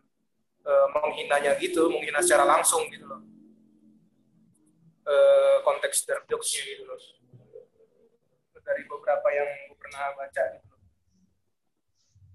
uh, 0.66 0.86
menghinanya 0.92 1.54
gitu 1.60 1.86
menghina 1.88 2.18
secara 2.24 2.44
langsung 2.48 2.88
gitu 2.90 3.06
loh. 3.06 3.20
Uh, 5.08 5.64
konteks 5.64 6.04
dark 6.04 6.28
gitu 6.28 6.84
loh 6.84 7.00
dari 8.68 8.84
beberapa 8.84 9.28
yang 9.32 9.48
gue 9.72 9.78
pernah 9.80 10.12
baca 10.12 10.42
gitu 10.60 10.68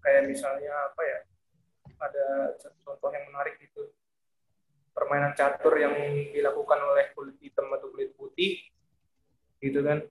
kayak 0.03 0.27
misalnya 0.27 0.73
apa 0.91 1.01
ya 1.05 1.19
ada 2.03 2.25
contoh 2.59 3.09
yang 3.15 3.25
menarik 3.31 3.55
gitu. 3.63 3.87
Permainan 4.93 5.33
catur 5.33 5.73
yang 5.79 5.95
dilakukan 6.35 6.79
oleh 6.83 7.15
kulit 7.15 7.39
hitam 7.39 7.71
atau 7.73 7.89
kulit 7.89 8.13
putih 8.13 8.61
gitu 9.63 9.79
kan. 9.81 10.05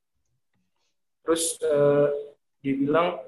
Terus 1.23 1.61
eh, 1.63 2.09
dia 2.65 2.75
bilang 2.75 3.23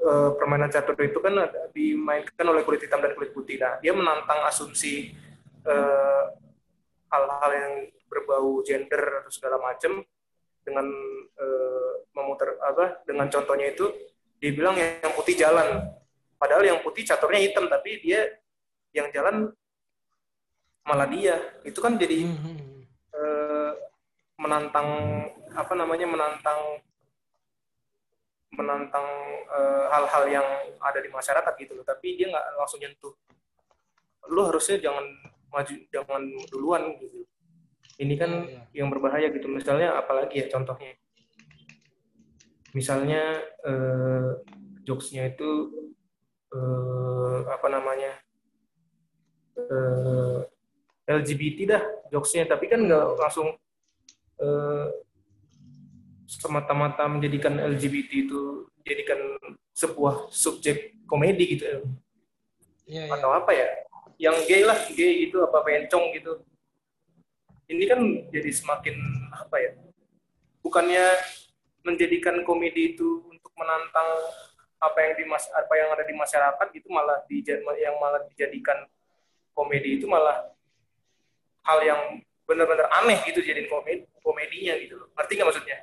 eh, 0.00 0.30
permainan 0.38 0.72
catur 0.72 0.96
itu 1.02 1.18
kan 1.20 1.34
ada- 1.44 1.68
dimainkan 1.74 2.46
oleh 2.46 2.62
kulit 2.64 2.80
hitam 2.86 3.04
dan 3.04 3.12
kulit 3.12 3.34
putih. 3.36 3.60
Nah, 3.60 3.76
dia 3.82 3.92
menantang 3.92 4.46
asumsi 4.48 5.12
eh, 5.68 6.24
hal-hal 7.12 7.50
yang 7.52 7.74
berbau 8.08 8.64
gender 8.64 9.20
atau 9.20 9.28
segala 9.28 9.60
macam 9.60 10.00
dengan 10.68 10.84
eh, 11.40 11.92
memutar 12.12 12.60
apa 12.60 13.00
dengan 13.08 13.32
contohnya 13.32 13.72
itu 13.72 13.88
dia 14.36 14.52
bilang 14.52 14.76
yang 14.76 15.12
putih 15.16 15.34
jalan. 15.34 15.88
Padahal 16.38 16.62
yang 16.62 16.78
putih 16.84 17.02
caturnya 17.02 17.40
hitam 17.40 17.66
tapi 17.66 17.98
dia 18.04 18.36
yang 18.92 19.08
jalan 19.10 19.50
malah 20.84 21.08
dia. 21.08 21.40
Itu 21.64 21.80
kan 21.80 21.96
jadi 21.96 22.28
eh, 23.16 23.70
menantang 24.36 24.88
apa 25.56 25.72
namanya 25.72 26.04
menantang 26.04 26.84
menantang 28.52 29.08
eh, 29.48 29.84
hal-hal 29.88 30.24
yang 30.28 30.46
ada 30.84 31.00
di 31.00 31.08
masyarakat 31.08 31.52
gitu 31.56 31.72
loh. 31.80 31.86
Tapi 31.88 32.20
dia 32.20 32.28
nggak 32.28 32.46
langsung 32.60 32.78
nyentuh. 32.84 33.16
Lu 34.28 34.44
harusnya 34.44 34.76
jangan 34.78 35.08
maju 35.48 35.74
jangan 35.88 36.22
duluan 36.52 36.92
gitu 37.00 37.24
ini 37.98 38.14
kan 38.14 38.30
Iya, 38.46 38.62
yang 38.82 38.88
berbahaya 38.94 39.28
gitu. 39.34 39.50
Misalnya 39.50 39.98
apalagi 39.98 40.38
ya 40.38 40.46
contohnya? 40.46 40.94
Misalnya 42.70 43.42
eh, 43.66 44.30
jokesnya 44.86 45.34
itu 45.34 45.50
eh, 46.54 47.38
apa 47.50 47.66
namanya? 47.66 48.12
Eh, 49.58 50.38
LGBT 51.10 51.58
dah 51.66 51.82
jokesnya. 52.14 52.46
Tapi 52.46 52.70
kan 52.70 52.86
nggak 52.86 53.18
langsung 53.18 53.58
eh, 54.38 54.86
semata-mata 56.30 57.10
menjadikan 57.10 57.58
LGBT 57.58 58.30
itu 58.30 58.70
jadikan 58.86 59.18
sebuah 59.74 60.30
subjek 60.30 61.02
komedi 61.10 61.58
gitu. 61.58 61.64
Ya. 61.66 61.78
Iya, 62.88 63.02
iya. 63.10 63.14
atau 63.18 63.30
apa 63.34 63.50
ya? 63.50 63.66
Yang 64.18 64.36
gay 64.46 64.62
lah 64.62 64.78
gay 64.94 65.12
gitu 65.26 65.42
apa 65.42 65.66
bencong 65.66 66.14
gitu 66.14 66.46
ini 67.68 67.84
kan 67.84 68.00
jadi 68.32 68.50
semakin 68.50 68.96
apa 69.32 69.56
ya 69.60 69.70
bukannya 70.64 71.04
menjadikan 71.84 72.40
komedi 72.42 72.96
itu 72.96 73.24
untuk 73.28 73.52
menantang 73.56 74.08
apa 74.78 74.98
yang 75.04 75.12
di 75.18 75.24
mas 75.26 75.44
apa 75.52 75.72
yang 75.74 75.88
ada 75.92 76.04
di 76.06 76.14
masyarakat 76.14 76.66
gitu 76.74 76.88
malah 76.90 77.20
di 77.26 77.42
yang 77.82 77.96
malah 78.00 78.22
dijadikan 78.30 78.88
komedi 79.52 79.98
itu 79.98 80.06
malah 80.06 80.48
hal 81.66 81.78
yang 81.84 82.00
benar-benar 82.48 82.88
aneh 83.02 83.20
gitu 83.28 83.44
jadiin 83.44 83.68
komedi 83.68 84.08
komedinya 84.24 84.74
gitu 84.80 84.96
loh 84.96 85.08
ngerti 85.14 85.32
nggak 85.36 85.48
maksudnya 85.52 85.78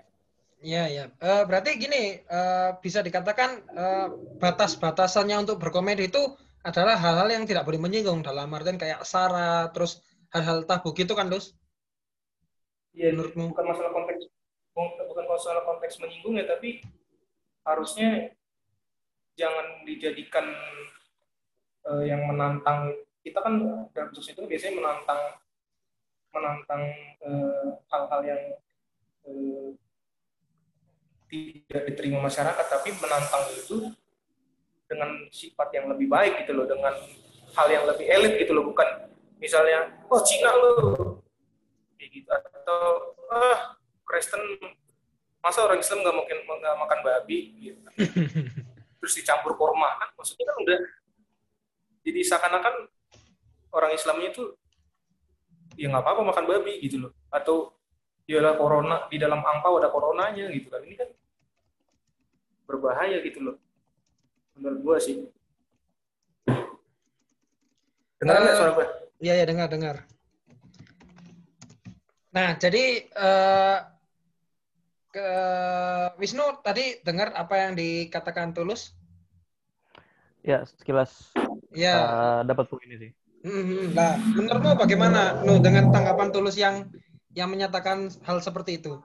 Iya, 0.65 0.83
iya. 0.89 1.05
Eh, 1.21 1.43
berarti 1.45 1.77
gini, 1.77 2.25
eh, 2.25 2.69
bisa 2.81 3.05
dikatakan 3.05 3.69
eh, 3.69 4.07
batas-batasannya 4.41 5.45
untuk 5.45 5.61
berkomedi 5.61 6.09
itu 6.09 6.23
adalah 6.65 6.97
hal-hal 6.97 7.29
yang 7.29 7.45
tidak 7.45 7.69
boleh 7.69 7.77
menyinggung 7.77 8.25
dalam 8.25 8.49
artian 8.49 8.81
kayak 8.81 9.05
sara, 9.05 9.69
terus 9.69 10.01
hal-hal 10.33 10.65
tabu 10.65 10.89
gitu 10.97 11.13
kan, 11.13 11.29
Dus? 11.29 11.53
Ya 12.95 13.11
Menurutmu? 13.11 13.51
bukan 13.51 13.65
masalah 13.67 13.91
konteks 13.91 14.31
bukan 14.75 15.25
masalah 15.27 15.63
konteks 15.63 15.95
menyinggung 15.99 16.35
ya 16.35 16.47
tapi 16.47 16.83
harusnya 17.63 18.31
jangan 19.35 19.83
dijadikan 19.83 20.47
eh, 21.91 22.03
yang 22.07 22.23
menantang 22.27 22.95
kita 23.23 23.39
kan 23.43 23.59
dalam 23.91 24.11
kasus 24.11 24.31
itu 24.31 24.43
biasanya 24.43 24.79
menantang 24.79 25.21
menantang 26.31 26.83
eh, 27.23 27.67
hal-hal 27.91 28.21
yang 28.23 28.41
eh, 29.27 29.69
tidak 31.31 31.83
diterima 31.91 32.19
masyarakat 32.23 32.65
tapi 32.67 32.95
menantang 32.99 33.43
itu 33.55 33.91
dengan 34.85 35.25
sifat 35.33 35.73
yang 35.73 35.89
lebih 35.89 36.07
baik 36.07 36.45
gitu 36.45 36.53
loh 36.53 36.69
dengan 36.69 36.93
hal 37.57 37.67
yang 37.71 37.83
lebih 37.89 38.05
elit 38.05 38.37
gitu 38.39 38.53
loh 38.53 38.69
bukan 38.69 39.09
misalnya 39.41 39.89
oh 40.11 40.21
Cina 40.21 40.53
lo 40.53 40.71
kayak 42.05 42.21
gitu. 42.21 42.29
Atau 42.29 42.81
ah 43.33 43.73
Kristen 44.05 44.41
masa 45.41 45.65
orang 45.65 45.81
Islam 45.81 46.05
nggak 46.05 46.13
mungkin 46.15 46.37
nggak 46.45 46.75
makan 46.77 46.99
babi? 47.01 47.39
Gitu. 47.57 47.81
Terus 49.01 49.13
dicampur 49.17 49.57
korma 49.57 49.97
kan 49.97 50.13
maksudnya 50.13 50.45
kan 50.45 50.57
udah 50.61 50.79
jadi 52.05 52.19
seakan-akan 52.21 52.75
orang 53.73 53.91
Islamnya 53.97 54.29
itu 54.29 54.53
ya 55.73 55.89
nggak 55.89 56.05
apa-apa 56.05 56.21
makan 56.21 56.45
babi 56.45 56.77
gitu 56.85 57.09
loh. 57.09 57.11
Atau 57.33 57.73
ialah 58.29 58.53
corona 58.53 59.09
di 59.09 59.17
dalam 59.17 59.41
angpau 59.41 59.81
ada 59.81 59.89
coronanya 59.89 60.49
gitu 60.53 60.69
kan 60.69 60.81
ini 60.85 60.93
kan 60.93 61.09
berbahaya 62.69 63.21
gitu 63.25 63.41
loh. 63.41 63.55
Menurut 64.57 64.79
gua 64.85 64.97
sih. 65.01 65.25
Dengar 68.21 68.41
nggak 68.41 68.53
Eh, 68.53 68.57
suara 68.57 68.71
gua? 68.73 68.85
Iya, 69.21 69.33
iya, 69.41 69.45
dengar, 69.45 69.67
dengar. 69.69 69.95
Nah, 72.35 72.59
jadi 72.59 73.07
eh, 73.07 73.77
ke 75.15 75.29
Wisnu 76.19 76.59
tadi 76.59 76.99
dengar 76.99 77.31
apa 77.31 77.55
yang 77.63 77.79
dikatakan 77.79 78.51
Tulus? 78.51 78.91
Ya, 80.43 80.67
sekilas 80.67 81.31
Ya, 81.71 81.95
eh, 81.95 82.41
dapat 82.43 82.67
poinnya 82.67 82.99
sih. 82.99 83.11
Mhm. 83.45 83.95
Nah, 83.95 84.19
menurutmu 84.35 84.75
bagaimana 84.75 85.43
Nu 85.47 85.63
dengan 85.63 85.87
tanggapan 85.95 86.35
Tulus 86.35 86.59
yang 86.59 86.91
yang 87.31 87.47
menyatakan 87.47 88.11
hal 88.27 88.43
seperti 88.43 88.83
itu? 88.83 88.99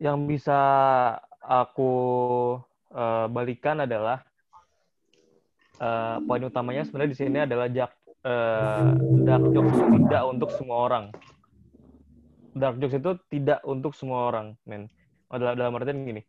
Yang 0.00 0.18
bisa 0.24 0.60
aku 1.42 1.92
eh, 2.96 3.26
balikan 3.28 3.84
adalah 3.84 4.24
eh, 5.82 6.16
poin 6.24 6.42
utamanya 6.44 6.86
sebenarnya 6.88 7.12
di 7.12 7.18
sini 7.18 7.38
adalah 7.44 7.66
jak, 7.66 7.90
eh, 8.28 8.88
dark 9.24 9.44
jokes 9.56 9.78
tidak 9.80 10.22
untuk 10.28 10.50
semua 10.52 10.76
orang. 10.84 11.04
Dark 12.52 12.76
jokes 12.76 12.96
itu 13.00 13.10
tidak 13.32 13.60
untuk 13.64 13.96
semua 13.96 14.28
orang, 14.28 14.52
men. 14.68 14.92
Adalah 15.32 15.56
dalam 15.56 15.76
artian 15.80 16.04
gini. 16.04 16.22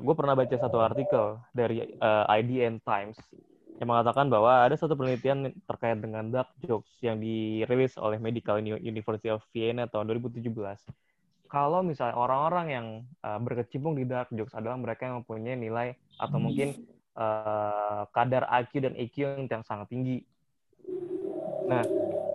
gue 0.00 0.14
pernah 0.16 0.32
baca 0.32 0.56
satu 0.56 0.80
artikel 0.80 1.36
dari 1.52 1.84
eh, 1.84 2.24
IDN 2.40 2.80
Times 2.80 3.20
yang 3.76 3.92
mengatakan 3.92 4.32
bahwa 4.32 4.64
ada 4.64 4.72
satu 4.72 4.96
penelitian 4.96 5.52
terkait 5.68 6.00
dengan 6.00 6.24
dark 6.32 6.48
jokes 6.64 6.88
yang 7.04 7.20
dirilis 7.20 8.00
oleh 8.00 8.16
Medical 8.16 8.56
University 8.64 9.28
of 9.28 9.44
Vienna 9.52 9.84
tahun 9.84 10.16
2017 10.16 10.48
kalau 11.46 11.80
misalnya 11.80 12.18
orang-orang 12.18 12.66
yang 12.68 12.86
uh, 13.22 13.38
berkecimpung 13.38 13.94
di 13.96 14.04
dark 14.04 14.28
jokes 14.34 14.52
adalah 14.52 14.76
mereka 14.76 15.08
yang 15.08 15.22
mempunyai 15.22 15.56
nilai 15.56 15.88
atau 16.18 16.38
mungkin 16.42 16.74
uh, 17.16 18.06
kadar 18.12 18.44
IQ 18.62 18.72
dan 18.84 18.94
EQ 18.94 19.14
yang, 19.16 19.44
yang 19.48 19.64
sangat 19.64 19.88
tinggi. 19.90 20.22
Nah, 21.66 21.82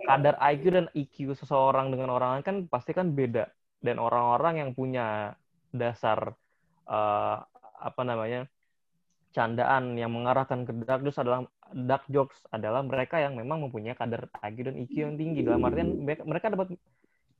kadar 0.04 0.36
IQ 0.42 0.64
dan 0.74 0.86
EQ 0.92 1.32
seseorang 1.38 1.88
dengan 1.88 2.12
orang 2.12 2.38
lain 2.38 2.44
kan 2.44 2.56
pasti 2.68 2.92
kan 2.92 3.14
beda. 3.14 3.48
Dan 3.82 3.98
orang-orang 3.98 4.62
yang 4.62 4.70
punya 4.76 5.34
dasar 5.74 6.34
uh, 6.86 7.36
apa 7.82 8.02
namanya 8.06 8.46
candaan 9.32 9.96
yang 9.96 10.12
mengarahkan 10.12 10.68
ke 10.68 10.72
dark 10.84 11.02
jokes 11.02 11.18
adalah 11.18 11.48
dark 11.72 12.04
jokes 12.12 12.36
adalah 12.52 12.84
mereka 12.84 13.16
yang 13.16 13.34
memang 13.34 13.64
mempunyai 13.64 13.96
kadar 13.96 14.28
IQ 14.44 14.70
dan 14.70 14.76
EQ 14.76 14.94
yang 14.94 15.14
tinggi. 15.16 15.40
Dalam 15.42 15.64
artian 15.64 15.88
mereka- 16.04 16.26
mereka 16.28 16.46
dapat 16.52 16.68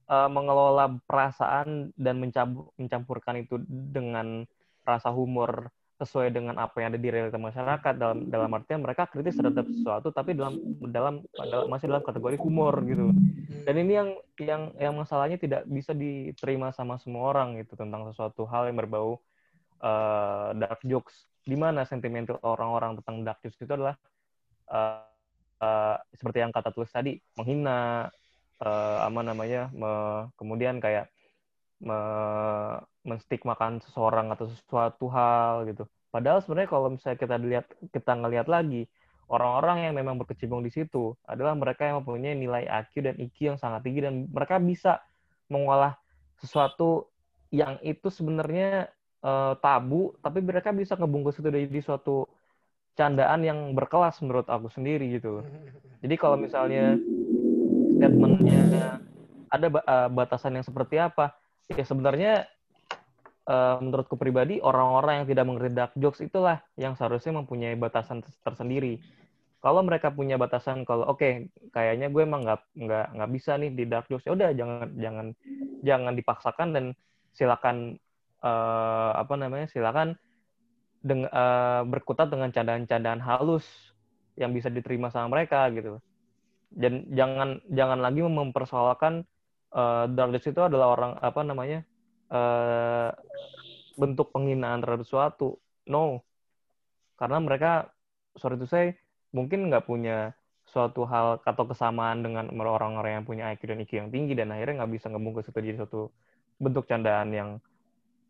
uh, 0.09 0.31
mengelola 0.33 0.99
perasaan 1.05 1.93
dan 1.95 2.17
mencampur, 2.19 2.73
mencampurkan 2.81 3.45
itu 3.45 3.61
dengan 3.69 4.49
rasa 4.83 5.13
humor 5.15 5.71
sesuai 6.03 6.35
dengan 6.35 6.59
apa 6.59 6.83
yang 6.83 6.91
ada 6.91 7.01
di 7.01 7.09
realita 7.09 7.39
masyarakat 7.39 7.95
dalam 7.95 8.27
dalam 8.27 8.51
artian 8.51 8.83
mereka 8.83 9.07
kritis 9.07 9.39
terhadap 9.39 9.71
sesuatu 9.71 10.11
tapi 10.11 10.35
dalam 10.35 10.59
dalam, 10.91 11.23
dalam 11.39 11.67
masih 11.71 11.87
dalam 11.87 12.03
kategori 12.03 12.37
humor 12.43 12.75
gitu. 12.83 13.15
Dan 13.63 13.75
ini 13.79 13.93
yang 13.95 14.09
yang 14.43 14.63
yang 14.77 14.95
masalahnya 14.99 15.39
tidak 15.39 15.63
bisa 15.71 15.95
diterima 15.95 16.75
sama 16.75 16.99
semua 16.99 17.31
orang 17.31 17.63
gitu 17.63 17.79
tentang 17.79 18.11
sesuatu 18.11 18.43
hal 18.51 18.67
yang 18.67 18.83
berbau 18.83 19.23
uh, 19.79 20.51
dark 20.59 20.83
jokes. 20.83 21.31
Di 21.43 21.55
mana 21.55 21.87
sentimental 21.87 22.43
orang-orang 22.43 22.99
tentang 23.03 23.23
dark 23.23 23.39
jokes 23.47 23.59
itu 23.63 23.71
adalah 23.71 23.95
uh, 24.71 25.07
uh, 25.63 25.97
seperti 26.15 26.43
yang 26.43 26.51
kata 26.51 26.75
tulis 26.75 26.91
tadi 26.91 27.19
menghina 27.39 28.11
eh, 28.63 28.99
apa 29.03 29.21
namanya 29.27 29.71
me- 29.75 30.31
kemudian 30.39 30.79
kayak 30.79 31.11
me- 31.83 32.79
menstigmakan 33.03 33.83
seseorang 33.83 34.31
atau 34.31 34.47
sesuatu 34.51 35.11
hal 35.11 35.67
gitu. 35.71 35.85
Padahal 36.13 36.45
sebenarnya 36.45 36.71
kalau 36.71 36.89
misalnya 36.93 37.19
kita 37.19 37.37
lihat 37.41 37.67
kita 37.91 38.13
ngelihat 38.15 38.47
lagi 38.47 38.87
orang-orang 39.33 39.89
yang 39.89 39.95
memang 39.97 40.21
berkecimpung 40.21 40.61
di 40.61 40.69
situ 40.69 41.17
adalah 41.25 41.57
mereka 41.57 41.89
yang 41.89 42.05
mempunyai 42.05 42.37
nilai 42.37 42.69
IQ 42.69 42.93
dan 43.01 43.17
IQ 43.17 43.37
yang 43.55 43.59
sangat 43.59 43.81
tinggi 43.87 44.05
dan 44.05 44.29
mereka 44.29 44.61
bisa 44.61 45.01
mengolah 45.49 45.97
sesuatu 46.37 47.09
yang 47.49 47.81
itu 47.81 48.13
sebenarnya 48.13 48.93
eh, 49.25 49.55
tabu 49.61 50.13
tapi 50.21 50.45
mereka 50.45 50.71
bisa 50.71 50.97
ngebungkus 51.01 51.41
itu 51.41 51.49
jadi 51.49 51.81
suatu 51.81 52.29
candaan 52.93 53.41
yang 53.41 53.59
berkelas 53.73 54.21
menurut 54.21 54.45
aku 54.53 54.69
sendiri 54.69 55.17
gitu. 55.17 55.41
Jadi 56.05 56.15
kalau 56.21 56.37
misalnya 56.37 57.01
statementnya 57.97 59.01
ada 59.49 59.67
eh, 59.69 60.09
batasan 60.13 60.61
yang 60.61 60.67
seperti 60.67 61.01
apa, 61.01 61.33
ya 61.73 61.85
sebenarnya 61.89 62.45
uh, 63.53 63.77
menurutku 63.85 64.17
pribadi 64.17 64.59
orang-orang 64.65 65.23
yang 65.23 65.27
tidak 65.29 65.45
mengerti 65.45 66.01
jokes 66.01 66.25
itulah 66.25 66.65
yang 66.81 66.97
seharusnya 66.97 67.37
mempunyai 67.37 67.77
batasan 67.77 68.25
tersendiri. 68.41 69.05
Kalau 69.63 69.85
mereka 69.87 70.11
punya 70.11 70.35
batasan 70.41 70.83
kalau 70.83 71.07
oke 71.07 71.23
okay, 71.23 71.33
kayaknya 71.71 72.11
gue 72.11 72.23
emang 72.27 72.43
nggak 72.43 72.61
nggak 72.75 73.07
nggak 73.15 73.31
bisa 73.31 73.55
nih 73.61 73.71
di 73.71 73.85
dark 73.87 74.11
jokes 74.11 74.27
ya 74.27 74.35
udah 74.35 74.51
jangan 74.59 74.91
jangan 74.99 75.27
jangan 75.87 76.13
dipaksakan 76.19 76.69
dan 76.75 76.85
silakan 77.31 77.77
uh, 78.43 79.15
apa 79.15 79.35
namanya 79.39 79.71
silakan 79.71 80.19
deng 81.07 81.31
uh, 81.31 81.87
berkutat 81.87 82.27
dengan 82.35 82.51
candaan-candaan 82.51 83.23
halus 83.23 83.67
yang 84.35 84.51
bisa 84.51 84.67
diterima 84.67 85.15
sama 85.15 85.31
mereka 85.31 85.71
gitu. 85.71 86.03
Dan 86.73 87.07
jangan 87.15 87.63
jangan 87.71 88.03
lagi 88.03 88.19
mempersoalkan 88.25 89.23
uh, 89.79 90.11
dark 90.11 90.35
jokes 90.35 90.51
itu 90.51 90.59
adalah 90.59 90.99
orang 90.99 91.13
apa 91.23 91.41
namanya 91.47 91.87
uh, 92.33 93.13
bentuk 94.01 94.33
penghinaan 94.33 94.81
terhadap 94.81 95.05
sesuatu. 95.05 95.61
No, 95.85 96.25
karena 97.21 97.39
mereka 97.39 97.93
sorry 98.41 98.57
to 98.57 98.65
say 98.65 98.97
mungkin 99.31 99.69
nggak 99.69 99.85
punya 99.85 100.33
suatu 100.73 101.05
hal 101.05 101.45
atau 101.45 101.65
kesamaan 101.69 102.25
dengan 102.25 102.49
orang-orang 102.57 103.21
yang 103.21 103.27
punya 103.29 103.45
IQ 103.53 103.69
dan 103.69 103.85
IQ 103.85 103.93
yang 103.93 104.09
tinggi 104.09 104.33
dan 104.33 104.49
akhirnya 104.57 104.83
nggak 104.83 104.93
bisa 104.97 105.07
ngebungkus 105.13 105.45
itu 105.53 105.59
jadi 105.61 105.85
suatu 105.85 106.09
bentuk 106.57 106.89
candaan 106.89 107.29
yang 107.35 107.51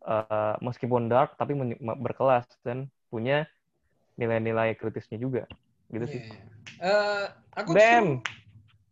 uh, 0.03 0.59
meskipun 0.59 1.07
dark 1.07 1.38
tapi 1.38 1.55
berkelas 1.79 2.49
dan 2.67 2.91
punya 3.12 3.47
nilai-nilai 4.19 4.75
kritisnya 4.75 5.23
juga 5.23 5.47
gitu 5.93 6.07
sih. 6.09 6.23
Uh, 6.81 7.29
aku 7.53 7.77
Bam. 7.77 7.79
Justru, 7.79 8.05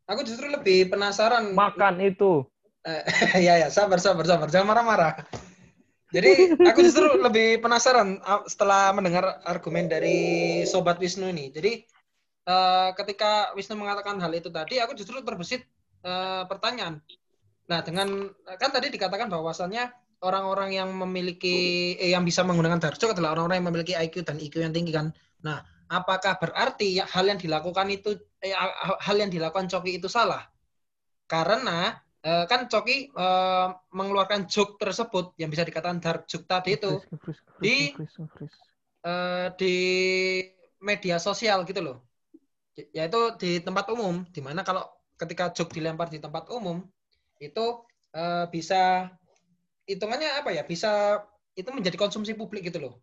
aku 0.07 0.21
justru 0.23 0.47
lebih 0.53 0.93
penasaran. 0.93 1.57
Makan 1.57 1.95
itu. 2.05 2.45
Uh, 2.81 3.05
ya 3.47 3.61
ya 3.61 3.69
sabar 3.69 4.01
sabar 4.01 4.25
sabar 4.25 4.49
jangan 4.49 4.73
marah-marah. 4.73 5.21
Jadi 6.11 6.59
aku 6.59 6.83
justru 6.83 7.07
lebih 7.23 7.63
penasaran 7.63 8.19
setelah 8.51 8.91
mendengar 8.91 9.39
argumen 9.47 9.87
dari 9.87 10.63
sobat 10.67 10.99
Wisnu 10.99 11.31
ini. 11.31 11.55
Jadi 11.55 11.87
uh, 12.51 12.91
ketika 12.99 13.55
Wisnu 13.55 13.79
mengatakan 13.79 14.19
hal 14.19 14.35
itu 14.35 14.51
tadi, 14.51 14.83
aku 14.83 14.99
justru 14.99 15.23
terbesit 15.23 15.63
uh, 16.03 16.43
pertanyaan. 16.51 16.99
Nah, 17.71 17.87
dengan 17.87 18.27
kan 18.59 18.75
tadi 18.75 18.91
dikatakan 18.91 19.31
bahwasannya 19.31 19.87
orang-orang 20.27 20.77
yang 20.77 20.91
memiliki 20.93 21.95
eh, 21.97 22.11
yang 22.13 22.27
bisa 22.27 22.43
menggunakan 22.43 22.83
darjok 22.83 23.17
adalah 23.17 23.39
orang-orang 23.39 23.63
yang 23.63 23.69
memiliki 23.71 23.95
IQ 23.95 24.27
dan 24.27 24.37
IQ 24.43 24.67
yang 24.67 24.75
tinggi 24.75 24.91
kan. 24.91 25.15
Nah, 25.47 25.63
apakah 25.87 26.37
berarti 26.43 26.99
ya, 26.99 27.07
hal 27.07 27.31
yang 27.31 27.39
dilakukan 27.39 27.87
itu 27.89 28.19
eh, 28.43 28.53
hal 29.01 29.17
yang 29.17 29.31
dilakukan 29.33 29.71
Coki 29.71 30.03
itu 30.03 30.11
salah? 30.11 30.45
Karena 31.31 31.95
eh, 32.25 32.45
kan 32.47 32.69
Coki 32.69 33.11
eh, 33.11 33.69
mengeluarkan 33.93 34.47
joke 34.47 34.77
tersebut 34.81 35.37
yang 35.41 35.49
bisa 35.49 35.65
dikatakan 35.65 36.01
dark 36.01 36.29
joke 36.29 36.47
tadi 36.49 36.77
itu 36.77 37.01
di 37.61 37.93
eh, 39.05 39.47
di 39.57 39.77
media 40.81 41.21
sosial 41.21 41.65
gitu 41.69 41.81
loh. 41.85 41.99
Yaitu 42.75 43.21
di 43.37 43.61
tempat 43.61 43.93
umum 43.93 44.25
di 44.33 44.41
mana 44.41 44.65
kalau 44.65 44.89
ketika 45.21 45.53
jok 45.53 45.69
dilempar 45.77 46.09
di 46.09 46.17
tempat 46.17 46.49
umum 46.49 46.81
itu 47.41 47.85
uh, 48.17 48.49
bisa 48.49 49.13
hitungannya 49.85 50.41
apa 50.41 50.57
ya 50.57 50.65
bisa 50.65 51.21
itu 51.53 51.69
menjadi 51.77 52.01
konsumsi 52.01 52.33
publik 52.33 52.73
gitu 52.73 52.81
loh. 52.81 52.95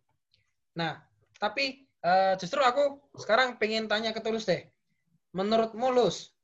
Nah 0.74 0.98
tapi 1.38 1.86
uh, 2.02 2.34
justru 2.34 2.58
aku 2.58 2.98
sekarang 3.14 3.54
pengen 3.62 3.86
tanya 3.86 4.10
ke 4.10 4.18
Tulus 4.18 4.50
deh. 4.50 4.66
Menurut 5.30 5.78
Mulus 5.78 6.34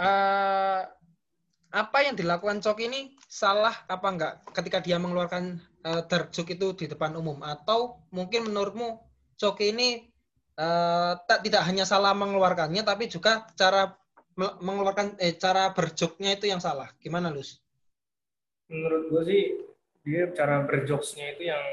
uh, 0.00 0.80
apa 1.70 1.98
yang 2.02 2.18
dilakukan 2.18 2.58
Cok 2.64 2.78
ini 2.82 3.14
salah 3.28 3.86
apa 3.86 4.06
enggak 4.10 4.32
ketika 4.56 4.82
dia 4.82 4.98
mengeluarkan 4.98 5.60
uh, 5.86 6.02
dark 6.08 6.34
joke 6.34 6.50
itu 6.50 6.74
di 6.74 6.90
depan 6.90 7.14
umum 7.14 7.38
atau 7.44 8.00
mungkin 8.10 8.48
menurutmu 8.50 8.98
Cok 9.38 9.60
ini 9.62 10.10
uh, 10.58 11.14
tak 11.28 11.46
tidak 11.46 11.62
hanya 11.68 11.86
salah 11.86 12.16
mengeluarkannya 12.16 12.82
tapi 12.82 13.06
juga 13.06 13.46
cara 13.54 13.94
mengeluarkan 14.40 15.20
eh 15.20 15.36
cara 15.36 15.68
berjoknya 15.74 16.38
itu 16.38 16.48
yang 16.48 16.62
salah. 16.62 16.88
Gimana, 17.02 17.28
Lus? 17.28 17.60
Menurut 18.70 19.10
gue 19.10 19.22
sih 19.26 19.42
dia 20.06 20.30
cara 20.32 20.64
berjokesnya 20.64 21.36
itu 21.36 21.50
yang 21.50 21.64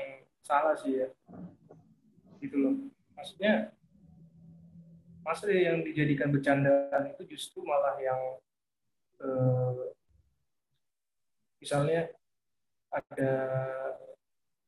salah 0.43 0.75
sih 0.75 1.05
ya. 1.05 1.07
Gitu 2.43 2.55
loh. 2.59 2.75
Maksudnya 3.15 3.71
masa 5.27 5.51
yang 5.51 5.83
dijadikan 5.83 6.31
bercandaan 6.31 7.11
itu 7.11 7.35
justru 7.35 7.59
malah 7.67 7.99
yang 7.99 8.39
eh, 9.19 9.91
misalnya 11.59 12.07
ada 12.87 13.33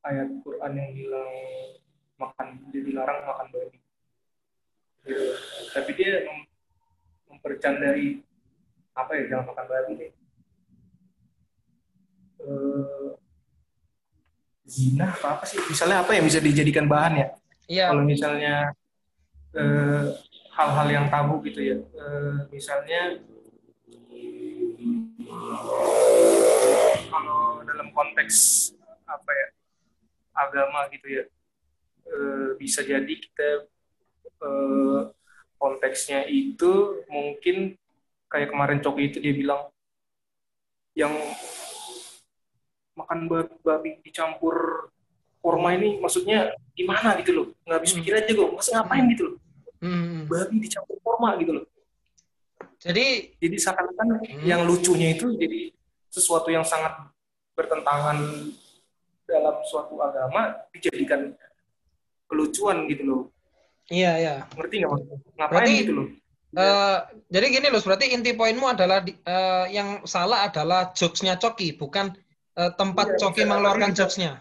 ayat 0.04 0.28
Quran 0.44 0.72
yang 0.76 0.90
bilang 0.92 1.30
makan 2.20 2.48
jadi 2.68 2.90
larang 2.92 3.24
makan 3.24 3.46
babi 3.48 3.80
gitu. 5.08 5.24
tapi 5.72 5.90
dia 5.96 6.28
mem 6.28 6.44
mempercandai 7.32 8.20
apa 8.92 9.12
ya 9.16 9.22
jangan 9.32 9.46
makan 9.54 9.66
babi 9.70 9.92
nih 9.96 10.10
uh, 12.44 13.16
zina 14.68 15.08
apa 15.16 15.40
apa 15.40 15.44
sih 15.48 15.56
misalnya 15.72 16.04
apa 16.04 16.12
yang 16.12 16.28
bisa 16.28 16.44
dijadikan 16.44 16.84
bahan 16.84 17.14
ya 17.16 17.28
iya. 17.64 17.84
kalau 17.88 18.04
misalnya 18.04 18.76
eh, 19.56 20.04
hal-hal 20.60 20.88
yang 20.92 21.06
tabu 21.08 21.40
gitu 21.48 21.60
ya. 21.64 21.76
Uh, 21.96 22.44
misalnya 22.52 23.16
kalau 27.08 27.64
dalam 27.64 27.88
konteks 27.96 28.68
apa 29.08 29.30
ya 29.32 29.48
agama 30.36 30.84
gitu 30.92 31.06
ya 31.08 31.24
uh, 32.12 32.48
bisa 32.60 32.84
jadi 32.84 33.08
kita 33.08 33.66
eh, 34.40 35.00
konteksnya 35.60 36.24
itu 36.28 37.04
mungkin 37.08 37.76
kayak 38.30 38.52
kemarin 38.52 38.80
Coki 38.80 39.12
itu 39.12 39.18
dia 39.20 39.34
bilang 39.34 39.68
yang 40.96 41.12
makan 42.96 43.28
babi 43.64 44.00
dicampur 44.04 44.88
kurma 45.40 45.72
ini 45.72 45.96
maksudnya 46.00 46.52
gimana 46.76 47.16
gitu 47.20 47.32
loh? 47.32 47.46
Nggak 47.64 47.76
habis 47.80 47.92
pikir 47.96 48.12
aja 48.12 48.30
gue 48.32 48.48
masa 48.52 48.70
ngapain 48.80 49.08
gitu 49.08 49.24
loh 49.24 49.36
hmm. 49.80 50.28
babi 50.28 50.56
dicampur 50.62 50.96
kurma 51.04 51.36
gitu 51.40 51.60
loh 51.60 51.64
jadi 52.80 53.36
jadi 53.36 53.56
seakan-akan 53.60 54.08
hmm. 54.24 54.44
yang 54.46 54.64
lucunya 54.64 55.16
itu 55.16 55.36
jadi 55.36 55.72
sesuatu 56.08 56.48
yang 56.48 56.64
sangat 56.64 56.96
bertentangan 57.52 58.18
dalam 59.28 59.56
suatu 59.68 60.00
agama 60.00 60.56
dijadikan 60.72 61.36
kelucuan 62.26 62.88
gitu 62.88 63.04
loh 63.04 63.22
Iya, 63.90 64.12
iya. 64.22 64.34
Ngerti 64.54 64.74
nggak? 64.80 64.90
Ngapain 65.34 65.50
berarti, 65.50 65.72
gitu 65.82 65.92
loh? 65.98 66.06
Uh, 66.50 66.98
jadi 67.26 67.46
gini 67.50 67.68
loh, 67.74 67.82
berarti 67.82 68.06
inti 68.14 68.30
poinmu 68.38 68.66
adalah 68.70 69.02
uh, 69.02 69.66
yang 69.66 70.06
salah 70.06 70.46
adalah 70.46 70.94
jokesnya 70.94 71.38
Coki, 71.42 71.74
bukan 71.74 72.14
uh, 72.54 72.70
tempat 72.78 73.14
iya, 73.14 73.18
Coki 73.18 73.42
mengeluarkan 73.42 73.90
jokesnya. 73.90 74.38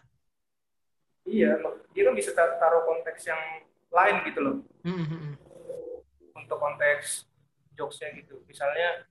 Iya, 1.26 1.58
dia 1.94 2.04
kan 2.06 2.14
bisa 2.14 2.30
taruh 2.38 2.86
konteks 2.86 3.26
yang 3.26 3.42
lain 3.90 4.16
gitu 4.30 4.40
loh. 4.42 4.56
Mm 4.86 5.04
-hmm. 5.04 5.32
Untuk 6.36 6.58
konteks 6.58 7.28
jokesnya 7.76 8.16
gitu. 8.20 8.40
Misalnya 8.48 9.08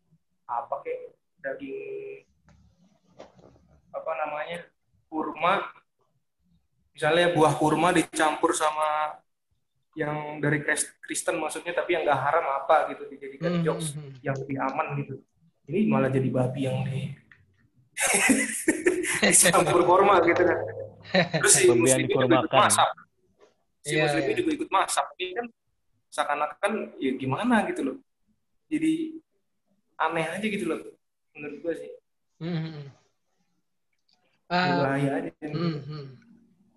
apa 0.49 0.81
kayak 0.81 1.13
daging 1.45 2.25
apa 3.93 4.13
namanya 4.17 4.59
kurma 5.09 5.69
misalnya 6.93 7.31
buah 7.33 7.55
kurma 7.57 7.89
dicampur 7.95 8.53
sama 8.53 9.21
yang 9.99 10.39
dari 10.39 10.63
Kristen 11.03 11.43
maksudnya 11.43 11.75
tapi 11.75 11.99
yang 11.99 12.07
nggak 12.07 12.21
haram 12.21 12.47
apa 12.63 12.95
gitu 12.95 13.07
dijadikan 13.11 13.59
hmm. 13.59 13.65
jokes 13.67 13.95
hmm, 13.95 14.03
hmm. 14.03 14.15
yang 14.23 14.37
lebih 14.39 14.57
aman 14.63 14.87
gitu 15.03 15.15
ini 15.69 15.79
malah 15.91 16.11
jadi 16.11 16.29
babi 16.31 16.61
yang 16.71 16.79
di 16.87 17.13
campur 19.53 19.83
korma 19.83 20.23
gitu 20.23 20.43
kan 20.47 20.59
terus 21.43 21.55
si 21.59 21.67
muslim 21.71 22.07
ikut 22.07 22.51
masak 22.51 22.89
si 23.85 23.95
yeah, 23.97 24.07
muslim 24.07 24.25
yeah. 24.27 24.37
juga 24.37 24.51
ikut 24.59 24.71
masak 24.71 25.07
ini 25.19 25.33
kan 25.37 25.47
seakan-akan 26.09 26.73
ya 26.99 27.13
gimana 27.21 27.67
gitu 27.69 27.81
loh 27.85 27.97
jadi 28.69 29.19
aneh 29.99 30.27
aja 30.29 30.47
gitu 30.47 30.65
loh 30.69 30.79
menurut 31.37 31.59
gue 31.63 31.73
sih 31.77 31.91
mm-hmm. 32.43 32.85
uh, 34.51 34.79
bahaya 34.85 35.11
aja 35.23 35.31
mm-hmm. 35.43 36.05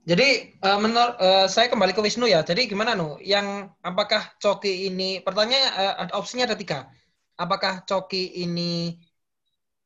Jadi 0.01 0.57
uh, 0.65 0.81
menur, 0.81 1.13
uh, 1.21 1.45
saya 1.45 1.69
kembali 1.69 1.93
ke 1.93 2.01
Wisnu 2.01 2.25
ya. 2.25 2.41
Jadi 2.41 2.65
gimana 2.65 2.97
nu? 2.97 3.21
Yang 3.21 3.69
apakah 3.85 4.33
Coki 4.41 4.89
ini? 4.89 5.21
Pertanyaannya 5.21 6.09
uh, 6.09 6.17
opsinya 6.17 6.49
ada 6.49 6.57
tiga. 6.57 6.89
Apakah 7.37 7.85
Coki 7.85 8.41
ini 8.41 8.97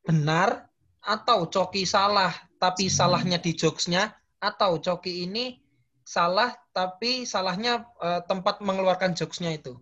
benar 0.00 0.72
atau 1.04 1.44
Coki 1.52 1.84
salah 1.84 2.32
tapi 2.56 2.88
salahnya 2.88 3.36
di 3.36 3.52
jokesnya 3.52 4.08
atau 4.40 4.80
Coki 4.80 5.28
ini 5.28 5.60
salah 6.06 6.54
tapi 6.70 7.26
salahnya 7.26 7.82
uh, 7.98 8.22
tempat 8.22 8.62
mengeluarkan 8.62 9.18
jokesnya 9.18 9.58
itu? 9.58 9.74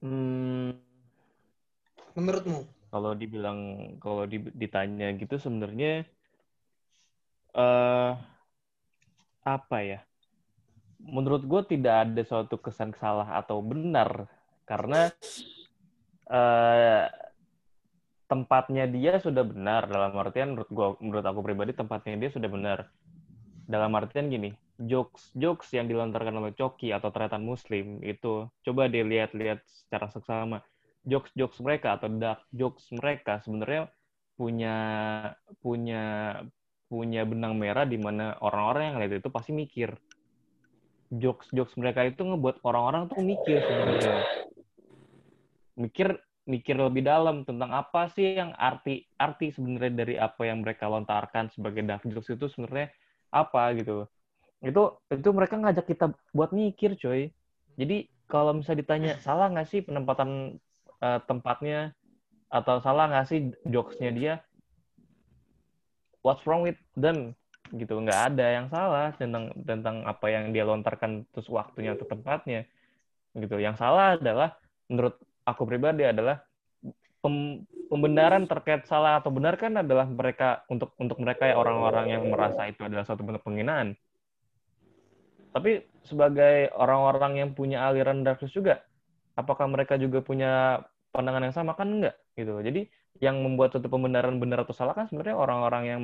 Hmm. 0.00 0.74
Menurutmu? 2.16 2.64
kalau 2.92 3.16
dibilang 3.16 3.60
kalau 4.04 4.28
ditanya 4.28 5.16
gitu 5.16 5.40
sebenarnya 5.40 6.04
uh, 7.56 8.20
apa 9.48 9.78
ya? 9.80 10.00
Menurut 11.02 11.42
gue 11.48 11.62
tidak 11.72 11.94
ada 12.06 12.22
suatu 12.22 12.60
kesan 12.60 12.92
salah 13.00 13.40
atau 13.40 13.64
benar 13.64 14.28
karena 14.68 15.08
uh, 16.28 17.08
tempatnya 18.32 18.88
dia 18.88 19.20
sudah 19.20 19.44
benar. 19.44 19.84
Dalam 19.92 20.16
artian 20.16 20.56
menurut 20.56 20.70
gua 20.72 20.96
menurut 21.04 21.24
aku 21.28 21.44
pribadi 21.44 21.76
tempatnya 21.76 22.16
dia 22.16 22.30
sudah 22.32 22.48
benar. 22.48 22.88
Dalam 23.68 23.92
artian 23.92 24.32
gini 24.32 24.56
jokes 24.80 25.30
jokes 25.36 25.68
yang 25.76 25.86
dilontarkan 25.86 26.34
oleh 26.40 26.56
Coki 26.56 26.90
atau 26.90 27.12
Tretan 27.12 27.44
Muslim 27.44 28.00
itu 28.00 28.48
coba 28.64 28.88
dilihat-lihat 28.88 29.60
secara 29.68 30.08
seksama. 30.08 30.64
Jokes 31.04 31.34
jokes 31.36 31.58
mereka 31.60 32.00
atau 32.00 32.08
dark 32.08 32.46
jokes 32.54 32.88
mereka 32.94 33.44
sebenarnya 33.44 33.90
punya 34.38 34.76
punya 35.60 36.02
punya 36.88 37.22
benang 37.24 37.56
merah 37.56 37.84
di 37.84 37.96
mana 38.00 38.36
orang-orang 38.40 38.82
yang 38.92 38.96
lihat 39.04 39.12
itu 39.20 39.28
pasti 39.28 39.52
mikir. 39.52 39.92
Jokes 41.12 41.52
jokes 41.52 41.76
mereka 41.76 42.08
itu 42.08 42.24
ngebuat 42.24 42.64
orang-orang 42.64 43.12
tuh 43.12 43.20
mikir 43.20 43.60
sebenarnya. 43.60 44.16
Mikir 45.76 46.08
mikir 46.42 46.74
lebih 46.74 47.06
dalam 47.06 47.46
tentang 47.46 47.70
apa 47.70 48.10
sih 48.10 48.34
yang 48.34 48.50
arti 48.58 49.06
arti 49.14 49.54
sebenarnya 49.54 49.92
dari 49.94 50.14
apa 50.18 50.42
yang 50.42 50.66
mereka 50.66 50.90
lontarkan 50.90 51.54
sebagai 51.54 51.86
dark 51.86 52.02
jokes 52.10 52.34
itu 52.34 52.50
sebenarnya 52.50 52.90
apa 53.30 53.62
gitu. 53.78 54.10
Itu 54.58 54.98
itu 55.06 55.28
mereka 55.30 55.58
ngajak 55.58 55.86
kita 55.86 56.10
buat 56.34 56.50
mikir 56.50 56.98
coy. 56.98 57.30
Jadi 57.78 58.10
kalau 58.26 58.58
misalnya 58.58 58.80
ditanya 58.82 59.12
salah 59.22 59.50
nggak 59.54 59.68
sih 59.70 59.80
penempatan 59.86 60.58
uh, 60.98 61.20
tempatnya? 61.30 61.94
Atau 62.52 62.82
salah 62.82 63.08
nggak 63.08 63.26
sih 63.30 63.38
jokesnya 63.64 64.10
dia? 64.12 64.34
What's 66.26 66.42
wrong 66.42 66.66
with 66.66 66.78
them? 66.98 67.38
Gitu 67.70 67.94
nggak 67.94 68.34
ada 68.34 68.46
yang 68.50 68.66
salah 68.66 69.14
tentang 69.14 69.54
tentang 69.62 70.02
apa 70.04 70.26
yang 70.26 70.50
dia 70.50 70.66
lontarkan 70.66 71.22
terus 71.30 71.46
waktunya 71.46 71.94
atau 71.94 72.06
tempatnya. 72.06 72.66
Gitu 73.32 73.56
yang 73.62 73.78
salah 73.78 74.18
adalah 74.18 74.58
menurut 74.90 75.16
aku 75.42 75.62
pribadi 75.66 76.06
adalah 76.06 76.42
pem, 77.22 77.62
pembenaran 77.86 78.44
terkait 78.50 78.84
salah 78.88 79.22
atau 79.22 79.30
benar 79.30 79.54
kan 79.60 79.78
adalah 79.78 80.08
mereka 80.08 80.66
untuk 80.66 80.94
untuk 80.98 81.18
mereka 81.22 81.50
ya 81.50 81.56
orang-orang 81.56 82.14
yang 82.14 82.24
merasa 82.26 82.66
itu 82.66 82.82
adalah 82.82 83.06
suatu 83.06 83.22
bentuk 83.22 83.44
penghinaan. 83.46 83.94
Tapi 85.52 85.84
sebagai 86.08 86.72
orang-orang 86.72 87.44
yang 87.44 87.50
punya 87.52 87.84
aliran 87.84 88.24
darkness 88.24 88.56
juga, 88.56 88.80
apakah 89.36 89.68
mereka 89.68 90.00
juga 90.00 90.24
punya 90.24 90.80
pandangan 91.12 91.44
yang 91.44 91.54
sama 91.54 91.76
kan 91.76 91.88
enggak 91.92 92.16
gitu. 92.34 92.56
Jadi 92.64 92.88
yang 93.20 93.44
membuat 93.44 93.76
suatu 93.76 93.92
pembenaran 93.92 94.40
benar 94.40 94.64
atau 94.64 94.72
salah 94.72 94.96
kan 94.96 95.06
sebenarnya 95.06 95.36
orang-orang 95.36 95.84
yang 95.92 96.00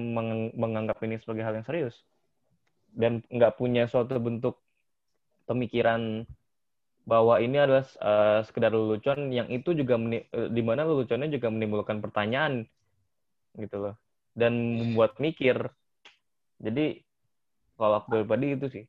menganggap 0.55 1.01
ini 1.03 1.16
sebagai 1.24 1.42
hal 1.42 1.57
yang 1.57 1.64
serius 1.64 1.96
dan 2.92 3.24
nggak 3.33 3.57
punya 3.57 3.88
suatu 3.88 4.20
bentuk 4.20 4.61
pemikiran 5.48 6.29
bahwa 7.09 7.40
ini 7.40 7.57
adalah 7.57 7.88
uh, 8.05 8.44
sekedar 8.44 8.68
lelucon 8.68 9.33
yang 9.33 9.49
itu 9.49 9.73
juga 9.73 9.97
meni- 9.97 10.29
eh, 10.29 10.53
di 10.53 10.61
mana 10.61 10.85
leluconnya 10.85 11.33
juga 11.33 11.49
menimbulkan 11.49 12.05
pertanyaan 12.05 12.68
gitu 13.57 13.81
loh 13.81 13.94
dan 14.37 14.53
membuat 14.77 15.16
mikir 15.16 15.73
jadi 16.61 17.01
kalau 17.81 18.05
aku 18.05 18.21
pribadi 18.21 18.53
itu 18.53 18.68
sih 18.68 18.85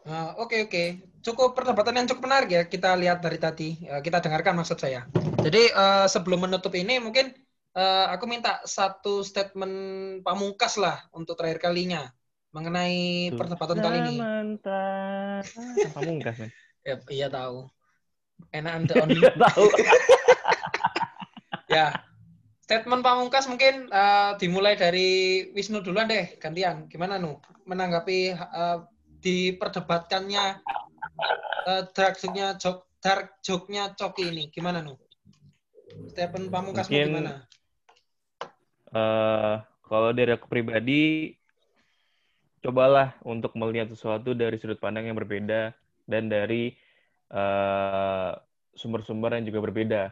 Oke 0.00 0.16
uh, 0.16 0.32
oke, 0.40 0.48
okay, 0.48 0.60
okay. 0.64 0.88
cukup 1.20 1.52
perdebatan 1.52 1.92
yang 1.92 2.08
cukup 2.08 2.24
menarik 2.24 2.48
ya 2.48 2.62
kita 2.64 2.96
lihat 2.96 3.20
dari 3.20 3.36
tadi 3.36 3.84
uh, 3.84 4.00
kita 4.00 4.24
dengarkan 4.24 4.56
maksud 4.56 4.80
saya. 4.80 5.04
Jadi 5.44 5.68
uh, 5.76 6.08
sebelum 6.08 6.48
menutup 6.48 6.72
ini 6.72 6.96
mungkin 6.96 7.36
uh, 7.76 8.08
aku 8.08 8.24
minta 8.24 8.64
satu 8.64 9.20
statement 9.20 9.76
pamungkas 10.24 10.80
lah 10.80 11.04
untuk 11.12 11.36
terakhir 11.36 11.60
kalinya 11.60 12.08
mengenai 12.56 13.28
perdebatan 13.36 13.76
kali 13.76 13.96
ini. 14.00 14.16
Pamungkas. 15.92 16.48
Ya, 16.84 16.96
iya 17.12 17.28
tahu. 17.28 17.68
Enak 18.50 18.72
anda 18.72 18.94
on. 19.04 19.08
Iya 19.12 19.32
tahu. 19.36 19.66
ya. 21.76 21.86
Statement 22.64 23.02
pamungkas 23.02 23.50
mungkin 23.50 23.90
uh, 23.90 24.38
dimulai 24.38 24.78
dari 24.78 25.42
Wisnu 25.50 25.82
duluan 25.82 26.06
deh, 26.06 26.38
gantian. 26.38 26.86
Gimana 26.86 27.18
nu 27.18 27.42
menanggapi 27.66 28.30
uh, 28.30 28.86
diperdebatkannya 29.18 30.62
uh, 31.66 31.82
dark 31.90 32.14
joke-nya 32.22 32.54
jok 32.54 32.86
dark 33.02 33.42
joke-nya 33.42 33.90
Coki 33.98 34.30
ini? 34.30 34.54
Gimana 34.54 34.86
nu? 34.86 34.94
Statement 36.14 36.46
pamungkas 36.46 36.86
mungkin, 36.86 37.10
gimana? 37.10 37.34
Uh, 38.94 39.58
kalau 39.90 40.14
dari 40.14 40.30
aku 40.30 40.46
pribadi 40.46 41.34
cobalah 42.62 43.18
untuk 43.26 43.50
melihat 43.58 43.90
sesuatu 43.90 44.30
dari 44.36 44.54
sudut 44.62 44.78
pandang 44.78 45.10
yang 45.10 45.18
berbeda 45.18 45.74
dan 46.10 46.26
dari 46.26 46.74
eh, 47.30 48.30
sumber-sumber 48.74 49.30
uh, 49.30 49.36
yang 49.38 49.46
juga 49.46 49.60
berbeda. 49.70 50.02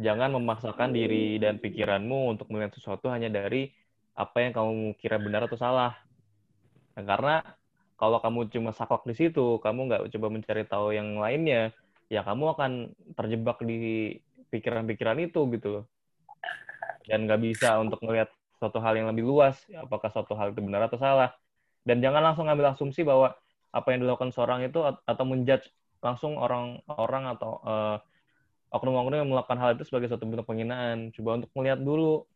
Jangan 0.00 0.32
memaksakan 0.32 0.96
diri 0.96 1.36
dan 1.36 1.60
pikiranmu 1.60 2.32
untuk 2.32 2.48
melihat 2.48 2.72
sesuatu 2.72 3.12
hanya 3.12 3.28
dari 3.28 3.68
apa 4.16 4.40
yang 4.40 4.52
kamu 4.56 4.96
kira 4.96 5.20
benar 5.20 5.44
atau 5.44 5.60
salah. 5.60 5.92
Nah, 6.96 7.04
karena 7.04 7.36
kalau 8.00 8.18
kamu 8.24 8.48
cuma 8.50 8.72
saklek 8.72 9.04
di 9.12 9.14
situ, 9.14 9.60
kamu 9.60 9.80
nggak 9.88 10.02
coba 10.16 10.26
mencari 10.32 10.64
tahu 10.64 10.96
yang 10.96 11.20
lainnya, 11.20 11.76
ya 12.08 12.24
kamu 12.24 12.56
akan 12.56 12.72
terjebak 13.14 13.60
di 13.62 14.16
pikiran-pikiran 14.48 15.16
itu 15.22 15.40
gitu 15.54 15.68
loh. 15.80 15.84
Dan 17.04 17.28
nggak 17.28 17.40
bisa 17.40 17.80
untuk 17.80 18.00
melihat 18.04 18.32
suatu 18.60 18.80
hal 18.80 18.96
yang 18.96 19.08
lebih 19.12 19.24
luas, 19.28 19.60
apakah 19.74 20.08
suatu 20.12 20.34
hal 20.34 20.56
itu 20.56 20.60
benar 20.64 20.88
atau 20.88 20.98
salah. 21.00 21.32
Dan 21.82 21.98
jangan 21.98 22.22
langsung 22.22 22.46
ngambil 22.46 22.74
asumsi 22.76 23.02
bahwa 23.02 23.34
apa 23.72 23.88
yang 23.96 24.04
dilakukan 24.04 24.30
seorang 24.30 24.68
itu 24.68 24.84
atau 24.84 25.24
menjudge 25.24 25.72
langsung 26.04 26.36
orang-orang 26.36 27.24
atau 27.32 27.52
uh, 27.64 27.96
oknum-oknum 28.72 29.24
yang 29.24 29.30
melakukan 29.30 29.58
hal 29.60 29.76
itu 29.76 29.88
sebagai 29.88 30.12
suatu 30.12 30.28
bentuk 30.28 30.44
penghinaan. 30.44 31.12
Coba 31.16 31.40
untuk 31.40 31.50
melihat 31.56 31.80
dulu. 31.80 32.28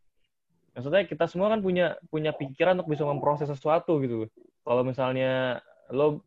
Maksudnya 0.76 1.08
kita 1.08 1.24
semua 1.28 1.48
kan 1.48 1.64
punya 1.64 1.96
punya 2.12 2.36
pikiran 2.36 2.76
untuk 2.80 2.92
bisa 2.92 3.04
memproses 3.08 3.48
sesuatu 3.48 3.96
gitu. 4.04 4.28
Kalau 4.64 4.82
misalnya 4.84 5.64
lo 5.92 6.20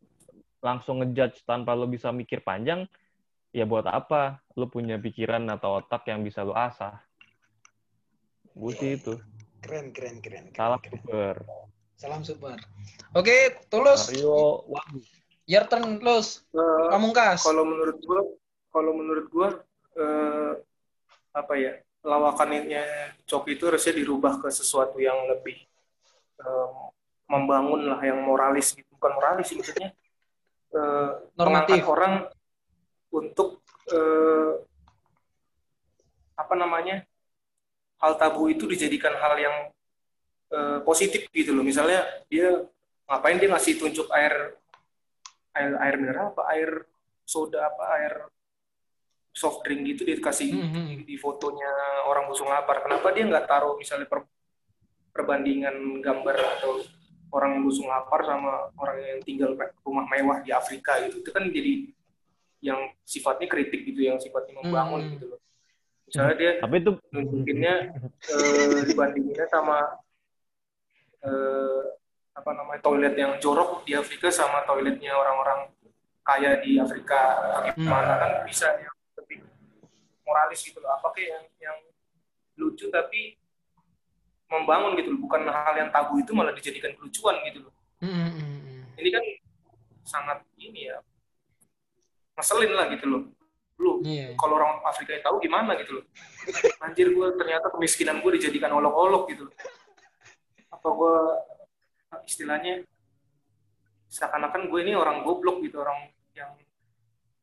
langsung 0.60 1.00
ngejudge 1.00 1.46
tanpa 1.46 1.72
lo 1.78 1.86
bisa 1.86 2.10
mikir 2.10 2.42
panjang, 2.42 2.84
ya 3.54 3.64
buat 3.64 3.86
apa? 3.86 4.42
Lo 4.58 4.66
punya 4.66 4.98
pikiran 4.98 5.46
atau 5.48 5.80
otak 5.80 6.06
yang 6.10 6.26
bisa 6.26 6.42
lo 6.42 6.52
asah. 6.54 6.98
Gue 8.50 8.74
sih 8.74 8.98
itu. 8.98 9.14
Keren, 9.62 9.94
keren, 9.94 10.18
keren. 10.18 10.50
keren 10.50 10.58
Salah 10.58 10.80
keren. 10.82 10.98
super. 10.98 11.36
Salam 12.00 12.24
super. 12.24 12.56
Oke, 13.12 13.60
Tulus. 13.68 14.08
Mario 14.08 14.64
Wahyu. 14.72 15.04
Your 15.44 15.68
turn, 15.68 16.00
Tulus. 16.00 16.40
Uh, 16.48 16.88
Pamungkas. 16.88 17.44
Kalau 17.44 17.60
menurut 17.68 18.00
gua, 18.00 18.24
kalau 18.72 18.92
menurut 18.96 19.26
gua 19.28 19.48
uh, 20.00 20.56
apa 21.36 21.54
ya? 21.60 21.76
Lawakannya 22.00 22.80
Cok 23.28 23.44
itu 23.52 23.68
harusnya 23.68 23.92
dirubah 23.92 24.40
ke 24.40 24.48
sesuatu 24.48 24.96
yang 24.96 25.28
lebih 25.28 25.60
um, 26.40 26.88
membangun 27.28 27.92
lah, 27.92 28.00
yang 28.00 28.24
moralis 28.24 28.72
gitu. 28.72 28.88
Bukan 28.96 29.20
moralis 29.20 29.52
sih 29.52 29.60
maksudnya. 29.60 29.92
Uh, 30.72 31.20
Normatif. 31.36 31.84
orang 31.84 32.32
untuk 33.12 33.60
uh, 33.92 34.56
apa 36.32 36.54
namanya? 36.56 37.04
Hal 38.00 38.16
tabu 38.16 38.48
itu 38.48 38.64
dijadikan 38.64 39.12
hal 39.20 39.36
yang 39.36 39.56
uh, 40.52 40.78
positif 40.82 41.26
gitu 41.30 41.54
loh. 41.54 41.64
Misalnya 41.64 42.04
dia 42.26 42.66
ngapain 43.06 43.38
dia 43.38 43.50
ngasih 43.50 43.78
tunjuk 43.78 44.06
air 44.14 44.54
air 45.54 45.72
air 45.82 45.94
mineral 45.98 46.34
apa? 46.34 46.42
Air 46.54 46.70
soda 47.26 47.66
apa? 47.66 47.84
Air 47.98 48.14
soft 49.30 49.62
drink 49.62 49.86
gitu 49.94 50.02
dia 50.02 50.18
kasih 50.18 50.50
mm 50.50 50.68
-hmm. 50.68 50.84
di, 50.90 50.94
di 51.14 51.16
fotonya 51.16 52.04
orang 52.06 52.26
busung 52.26 52.50
lapar. 52.50 52.82
Kenapa 52.82 53.14
dia 53.14 53.24
nggak 53.26 53.46
taruh 53.46 53.78
misalnya 53.78 54.10
per, 54.10 54.26
perbandingan 55.14 56.02
gambar 56.02 56.36
atau 56.58 56.82
orang 57.30 57.62
busung 57.62 57.86
lapar 57.86 58.26
sama 58.26 58.74
orang 58.74 58.98
yang 58.98 59.20
tinggal 59.22 59.54
rumah 59.86 60.06
mewah 60.10 60.42
di 60.42 60.50
Afrika 60.50 60.98
gitu? 61.06 61.22
Itu 61.22 61.30
kan 61.30 61.46
jadi 61.46 61.94
yang 62.60 62.92
sifatnya 63.06 63.48
kritik 63.48 63.88
gitu 63.88 64.04
yang 64.04 64.20
sifatnya 64.20 64.60
membangun 64.60 65.00
mm. 65.06 65.10
gitu 65.16 65.26
loh. 65.32 65.40
Misalnya 66.10 66.34
dia 66.36 66.50
tapi 66.58 66.74
itu 66.82 66.90
nunjukinnya 67.14 67.74
eh, 68.34 68.80
dibandinginnya 68.84 69.46
sama 69.46 69.78
eh, 71.24 71.82
apa 72.40 72.50
namanya 72.56 72.80
toilet 72.80 73.14
yang 73.18 73.36
jorok 73.36 73.84
di 73.84 73.92
Afrika 73.92 74.32
sama 74.32 74.64
toiletnya 74.64 75.12
orang-orang 75.12 75.68
kaya 76.24 76.60
di 76.62 76.80
Afrika. 76.80 77.20
Hmm. 77.76 77.88
kan 77.90 78.32
bisa 78.46 78.70
yang 78.80 78.94
lebih 79.20 79.44
moralis 80.24 80.60
gitu 80.64 80.78
loh. 80.80 80.90
Apakah 80.96 81.20
yang 81.20 81.44
yang 81.60 81.78
lucu 82.56 82.88
tapi 82.88 83.36
membangun 84.48 84.96
gitu 84.96 85.12
loh? 85.16 85.20
Bukan 85.26 85.42
hal 85.48 85.74
yang 85.76 85.90
tabu 85.92 86.20
itu 86.20 86.32
malah 86.32 86.54
dijadikan 86.56 86.96
kelucuan 86.96 87.36
gitu 87.50 87.68
loh. 87.68 87.74
Hmm. 88.00 88.32
hmm, 88.32 88.96
ini 88.96 89.08
kan 89.12 89.24
sangat 90.08 90.38
ini 90.56 90.88
ya 90.88 90.96
ngeselin 92.38 92.72
lah 92.72 92.88
gitu 92.88 93.04
loh. 93.04 93.22
Lu 93.80 94.04
Iya. 94.04 94.36
kalau 94.36 94.60
orang 94.60 94.80
Afrika 94.84 95.16
tahu 95.24 95.40
gimana 95.40 95.76
gitu 95.76 96.00
loh? 96.00 96.04
Anjir 96.84 97.12
gue 97.12 97.26
ternyata 97.36 97.68
kemiskinan 97.72 98.24
gue 98.24 98.32
dijadikan 98.40 98.72
olok-olok 98.76 99.28
gitu 99.28 99.48
loh 99.48 99.56
apa 100.80 100.88
gue 100.90 101.16
istilahnya 102.24 102.74
seakan-akan 104.08 104.66
gue 104.66 104.80
ini 104.80 104.96
orang 104.96 105.20
goblok 105.20 105.60
gitu 105.60 105.78
orang 105.78 106.08
yang 106.32 106.56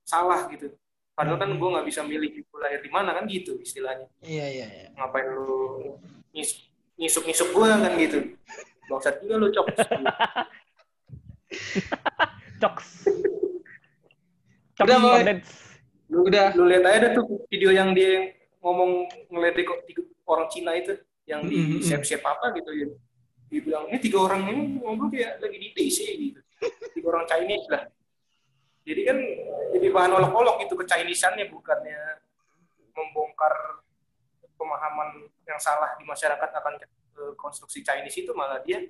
salah 0.02 0.50
gitu 0.50 0.74
padahal 1.14 1.38
kan 1.38 1.54
gue 1.54 1.70
nggak 1.70 1.86
bisa 1.86 2.02
milih 2.02 2.42
gue 2.42 2.60
lahir 2.60 2.82
di 2.82 2.90
mana 2.90 3.14
kan 3.14 3.30
gitu 3.30 3.56
istilahnya 3.58 4.10
Iya, 4.20 4.46
iya, 4.50 4.66
iya. 4.68 4.88
ngapain 4.94 5.30
lu 5.30 5.96
nyis- 6.34 6.66
nyisup-nyisup 6.96 7.54
gue 7.54 7.66
kan 7.70 7.94
gitu 7.96 8.20
bangsat 8.88 9.22
juga 9.22 9.36
lu 9.38 9.48
cok 9.48 9.68
Coks. 12.58 12.88
Coks 14.74 14.84
Udah, 14.84 14.98
lu, 16.10 16.20
Udah. 16.26 16.48
lu 16.54 16.64
lihat 16.66 16.84
aja 16.84 16.98
deh 17.00 17.12
tuh 17.14 17.26
video 17.48 17.70
yang 17.70 17.94
dia 17.94 18.34
ngomong 18.60 19.06
ngeledek 19.30 19.70
orang 20.26 20.50
Cina 20.50 20.74
itu 20.74 20.98
yang 21.24 21.44
di 21.44 21.56
Mm-mm. 21.56 21.84
siap-siap 21.84 22.20
apa 22.20 22.52
gitu 22.56 22.72
ya 22.74 22.88
dia 23.48 23.60
bilang 23.64 23.88
ini 23.88 24.00
tiga 24.04 24.18
orang 24.28 24.42
ini 24.52 24.84
ngobrol 24.84 25.08
kayak 25.08 25.40
lagi 25.40 25.58
di 25.58 25.70
DC 25.72 26.00
gitu. 26.20 26.40
Tiga 26.92 27.08
orang 27.16 27.26
Chinese 27.28 27.68
lah. 27.72 27.84
Jadi 28.88 29.02
kan 29.04 29.18
jadi 29.76 29.88
bahan 29.92 30.12
olok-olok 30.16 30.64
itu 30.64 30.74
ke 30.80 30.86
Chinese-annya 30.88 31.52
bukannya 31.52 32.24
membongkar 32.96 33.84
pemahaman 34.56 35.28
yang 35.44 35.60
salah 35.60 35.96
di 36.00 36.04
masyarakat 36.08 36.50
akan 36.50 36.74
eh, 36.84 37.34
konstruksi 37.36 37.84
Chinese 37.84 38.24
itu 38.24 38.32
malah 38.32 38.64
dia 38.64 38.84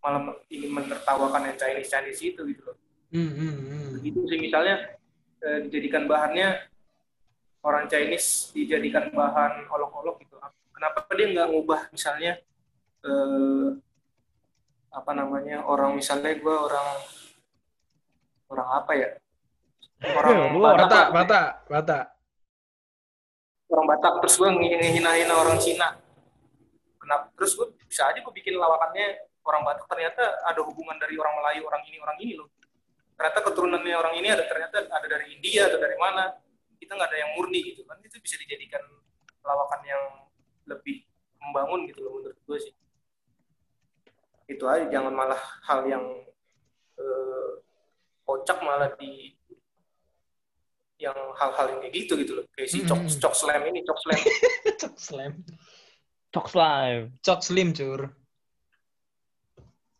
malah 0.00 0.36
ingin 0.48 0.72
menertawakan 0.72 1.52
yang 1.52 1.56
Chinese 1.60 1.92
Chinese 1.92 2.20
itu 2.24 2.40
gitu 2.48 2.62
loh. 2.64 2.76
Hmm, 3.08 3.32
hmm, 3.32 3.54
hmm. 3.56 3.86
begitu 4.00 4.20
sih 4.28 4.38
misalnya 4.40 4.96
eh, 5.44 5.58
dijadikan 5.68 6.04
bahannya 6.04 6.68
orang 7.64 7.84
Chinese 7.88 8.52
dijadikan 8.52 9.12
bahan 9.12 9.68
olok-olok 9.68 10.20
gitu. 10.24 10.36
Kenapa 10.72 11.04
dia 11.16 11.26
nggak 11.36 11.48
ngubah 11.52 11.80
misalnya 11.90 12.38
eh, 13.04 13.68
apa 14.88 15.10
namanya 15.14 15.62
orang 15.68 15.94
misalnya 15.94 16.32
gue 16.34 16.56
orang 16.56 16.88
orang 18.48 18.68
apa 18.82 18.92
ya? 18.96 19.08
Orang 19.98 20.54
Lu 20.54 20.62
orang 20.62 20.86
Batak, 20.86 21.06
lah. 21.10 21.14
Batak, 21.14 21.48
Batak. 21.68 22.04
orang 23.68 23.86
Batak 23.92 24.12
terus 24.24 24.34
gue 24.40 24.48
ngehina-hina 24.48 25.34
orang 25.34 25.58
Cina. 25.60 25.88
Kenapa? 26.98 27.28
Terus 27.36 27.52
gue 27.52 27.66
bisa 27.84 28.08
aja 28.08 28.18
gue 28.18 28.34
bikin 28.34 28.56
lawakannya 28.56 29.28
orang 29.44 29.62
Batak 29.66 29.86
ternyata 29.90 30.40
ada 30.46 30.60
hubungan 30.64 30.96
dari 30.96 31.14
orang 31.20 31.34
Melayu 31.42 31.68
orang 31.68 31.82
ini 31.86 31.96
orang 32.00 32.18
ini 32.22 32.32
loh. 32.40 32.48
Ternyata 33.18 33.38
keturunannya 33.50 33.96
orang 33.98 34.14
ini 34.16 34.28
ada 34.30 34.44
ternyata 34.46 34.86
ada 34.88 35.06
dari 35.06 35.34
India 35.36 35.68
atau 35.68 35.78
dari 35.78 35.96
mana. 35.98 36.32
Kita 36.78 36.94
nggak 36.94 37.10
ada 37.10 37.18
yang 37.18 37.30
murni 37.34 37.74
gitu 37.74 37.82
kan. 37.84 37.98
Itu 38.00 38.22
bisa 38.22 38.38
dijadikan 38.38 38.80
lawakan 39.42 39.80
yang 39.84 40.02
lebih 40.68 41.04
membangun 41.42 41.88
gitu 41.88 42.00
loh 42.04 42.12
menurut 42.20 42.38
gue 42.44 42.58
sih 42.60 42.72
itu 44.48 44.64
aja 44.64 44.88
jangan 44.88 45.12
malah 45.12 45.38
hal 45.62 45.84
yang 45.84 46.04
eh, 46.98 47.50
kocak 48.24 48.58
malah 48.60 48.90
di 48.96 49.36
yang 50.98 51.14
hal-hal 51.38 51.66
yang 51.70 51.78
kayak 51.78 51.94
gitu 51.94 52.12
gitu 52.18 52.32
loh 52.34 52.44
kayak 52.58 52.68
si 52.68 52.82
cok, 52.82 52.98
Mhm. 53.06 53.20
cok 53.22 53.34
slam 53.36 53.62
ini 53.70 53.80
cok 53.86 53.98
slam 54.02 54.18
Cok 54.82 54.94
slam. 54.98 55.32
Cok 56.28 56.46
slime. 56.46 57.02
Cok 57.24 57.40
slim, 57.40 57.68
cur. 57.72 58.12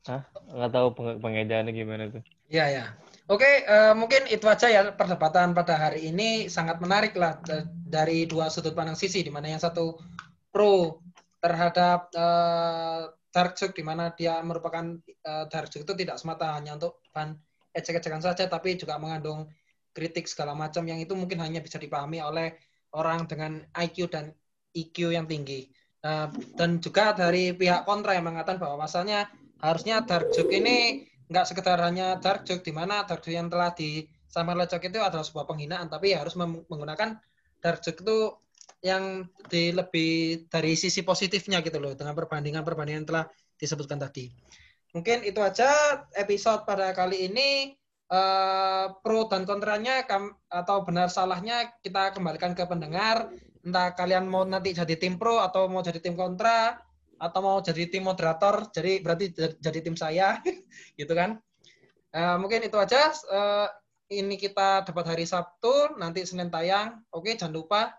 Nggak 0.04 0.70
tahu 0.72 0.88
penge- 0.94 1.18
pengejaannya 1.18 1.72
gimana 1.74 2.04
tuh. 2.12 2.22
Ya, 2.46 2.68
ya. 2.68 2.84
Oke, 3.28 3.44
eh, 3.64 3.92
mungkin 3.92 4.24
itu 4.28 4.44
aja 4.44 4.68
ya 4.68 4.82
perdebatan 4.92 5.52
pada 5.52 5.74
hari 5.76 6.08
ini 6.08 6.46
sangat 6.48 6.80
menarik 6.80 7.12
lah 7.16 7.36
da- 7.42 7.64
dari 7.68 8.24
dua 8.24 8.48
sudut 8.48 8.72
pandang 8.72 8.94
sisi, 8.96 9.20
di 9.20 9.28
mana 9.32 9.50
yang 9.50 9.60
satu 9.60 9.96
pro 10.48 11.00
terhadap 11.40 12.08
eh, 12.12 13.02
dark 13.28 13.56
joke, 13.56 13.74
di 13.76 13.84
mana 13.84 14.12
dia 14.14 14.40
merupakan 14.40 14.98
eh, 15.06 15.44
dark 15.48 15.68
joke 15.68 15.84
itu 15.84 15.94
tidak 16.04 16.16
semata 16.20 16.56
hanya 16.56 16.76
untuk 16.76 17.04
bahan 17.12 17.36
ecek-ecekan 17.72 18.22
saja, 18.24 18.48
tapi 18.48 18.74
juga 18.80 18.96
mengandung 18.96 19.48
kritik 19.92 20.30
segala 20.30 20.54
macam 20.54 20.86
yang 20.86 21.02
itu 21.02 21.12
mungkin 21.16 21.42
hanya 21.42 21.58
bisa 21.58 21.76
dipahami 21.76 22.22
oleh 22.22 22.54
orang 22.94 23.26
dengan 23.28 23.64
IQ 23.76 24.08
dan 24.08 24.32
EQ 24.72 25.12
yang 25.12 25.26
tinggi. 25.28 25.68
Eh, 25.98 26.28
dan 26.54 26.78
juga 26.78 27.12
dari 27.12 27.52
pihak 27.52 27.82
kontra 27.82 28.14
yang 28.14 28.30
mengatakan 28.30 28.62
bahwa 28.62 28.86
pasalnya 28.86 29.26
harusnya 29.58 30.06
dark 30.06 30.30
joke 30.30 30.54
ini 30.54 31.08
nggak 31.28 31.44
sekedar 31.44 31.76
hanya 31.84 32.16
dark 32.16 32.48
joke 32.48 32.64
di 32.64 32.72
mana 32.72 33.04
dark 33.04 33.20
joke 33.20 33.36
yang 33.36 33.52
telah 33.52 33.74
disampaikan 33.76 34.56
oleh 34.64 34.68
Joke 34.68 34.88
itu 34.88 35.00
adalah 35.00 35.24
sebuah 35.24 35.44
penghinaan 35.44 35.92
tapi 35.92 36.16
harus 36.16 36.32
menggunakan 36.40 37.20
dark 37.60 37.84
joke 37.84 38.00
itu 38.00 38.18
yang 38.78 39.26
di 39.50 39.74
lebih 39.74 40.46
dari 40.46 40.78
sisi 40.78 41.02
positifnya 41.02 41.58
gitu 41.66 41.82
loh 41.82 41.98
dengan 41.98 42.14
perbandingan-perbandingan 42.14 43.04
telah 43.06 43.24
disebutkan 43.58 43.98
tadi. 43.98 44.30
Mungkin 44.94 45.26
itu 45.26 45.42
aja 45.42 46.00
episode 46.14 46.62
pada 46.64 46.94
kali 46.94 47.28
ini 47.28 47.74
eh, 48.08 48.86
pro 49.02 49.26
dan 49.26 49.44
kontranya 49.44 50.06
atau 50.48 50.86
benar 50.86 51.10
salahnya 51.10 51.74
kita 51.82 52.14
kembalikan 52.14 52.54
ke 52.54 52.62
pendengar. 52.64 53.34
Entah 53.66 53.92
kalian 53.98 54.30
mau 54.30 54.46
nanti 54.46 54.72
jadi 54.72 54.94
tim 54.94 55.18
pro 55.18 55.42
atau 55.42 55.66
mau 55.66 55.82
jadi 55.82 55.98
tim 55.98 56.14
kontra 56.14 56.78
atau 57.18 57.40
mau 57.42 57.58
jadi 57.58 57.90
tim 57.90 58.06
moderator, 58.06 58.70
jadi 58.70 59.02
berarti 59.02 59.34
jadi 59.58 59.78
tim 59.82 59.98
saya, 59.98 60.38
gitu 61.00 61.12
kan? 61.18 61.42
Eh, 62.14 62.36
mungkin 62.38 62.62
itu 62.62 62.78
aja. 62.78 63.10
Eh, 63.10 63.68
ini 64.22 64.40
kita 64.40 64.86
debat 64.88 65.04
hari 65.04 65.28
Sabtu, 65.28 65.98
nanti 66.00 66.24
Senin 66.24 66.48
tayang. 66.48 67.04
Oke, 67.12 67.36
jangan 67.36 67.52
lupa 67.52 67.92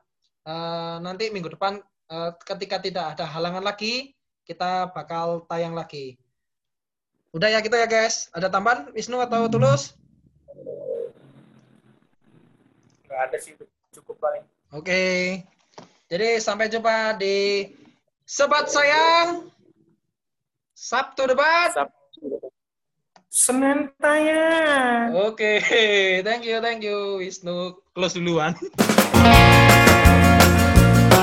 eh, 0.50 0.96
nanti 1.06 1.30
minggu 1.30 1.54
depan 1.54 1.78
eh, 2.10 2.32
ketika 2.42 2.82
tidak 2.82 3.06
ada 3.14 3.30
halangan 3.30 3.62
lagi, 3.62 4.18
kita 4.50 4.90
bakal 4.90 5.46
tayang 5.46 5.78
lagi. 5.78 6.18
Udah 7.30 7.54
ya 7.54 7.62
gitu 7.62 7.78
ya 7.78 7.86
guys. 7.86 8.34
Ada 8.34 8.50
tambahan 8.50 8.90
Wisnu 8.98 9.22
atau 9.22 9.46
Tulus? 9.46 9.94
nggak 13.10 13.22
ada 13.26 13.38
sih 13.42 13.58
cukup 13.90 14.22
paling 14.22 14.46
Oke. 14.70 15.42
Jadi 16.10 16.38
sampai 16.38 16.70
jumpa 16.70 17.18
di 17.18 17.66
Sobat 18.22 18.70
Sayang. 18.70 19.50
Sabtu 20.78 21.26
debat. 21.26 21.74
Sabtu 21.74 22.38
Senin 23.30 23.94
tayang 24.02 25.14
Oke, 25.14 25.62
thank 26.26 26.46
you, 26.46 26.58
thank 26.62 26.82
you, 26.82 27.22
Wisnu. 27.22 27.78
Close 27.94 28.18
duluan. 28.18 28.54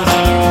Bye. 0.05 0.46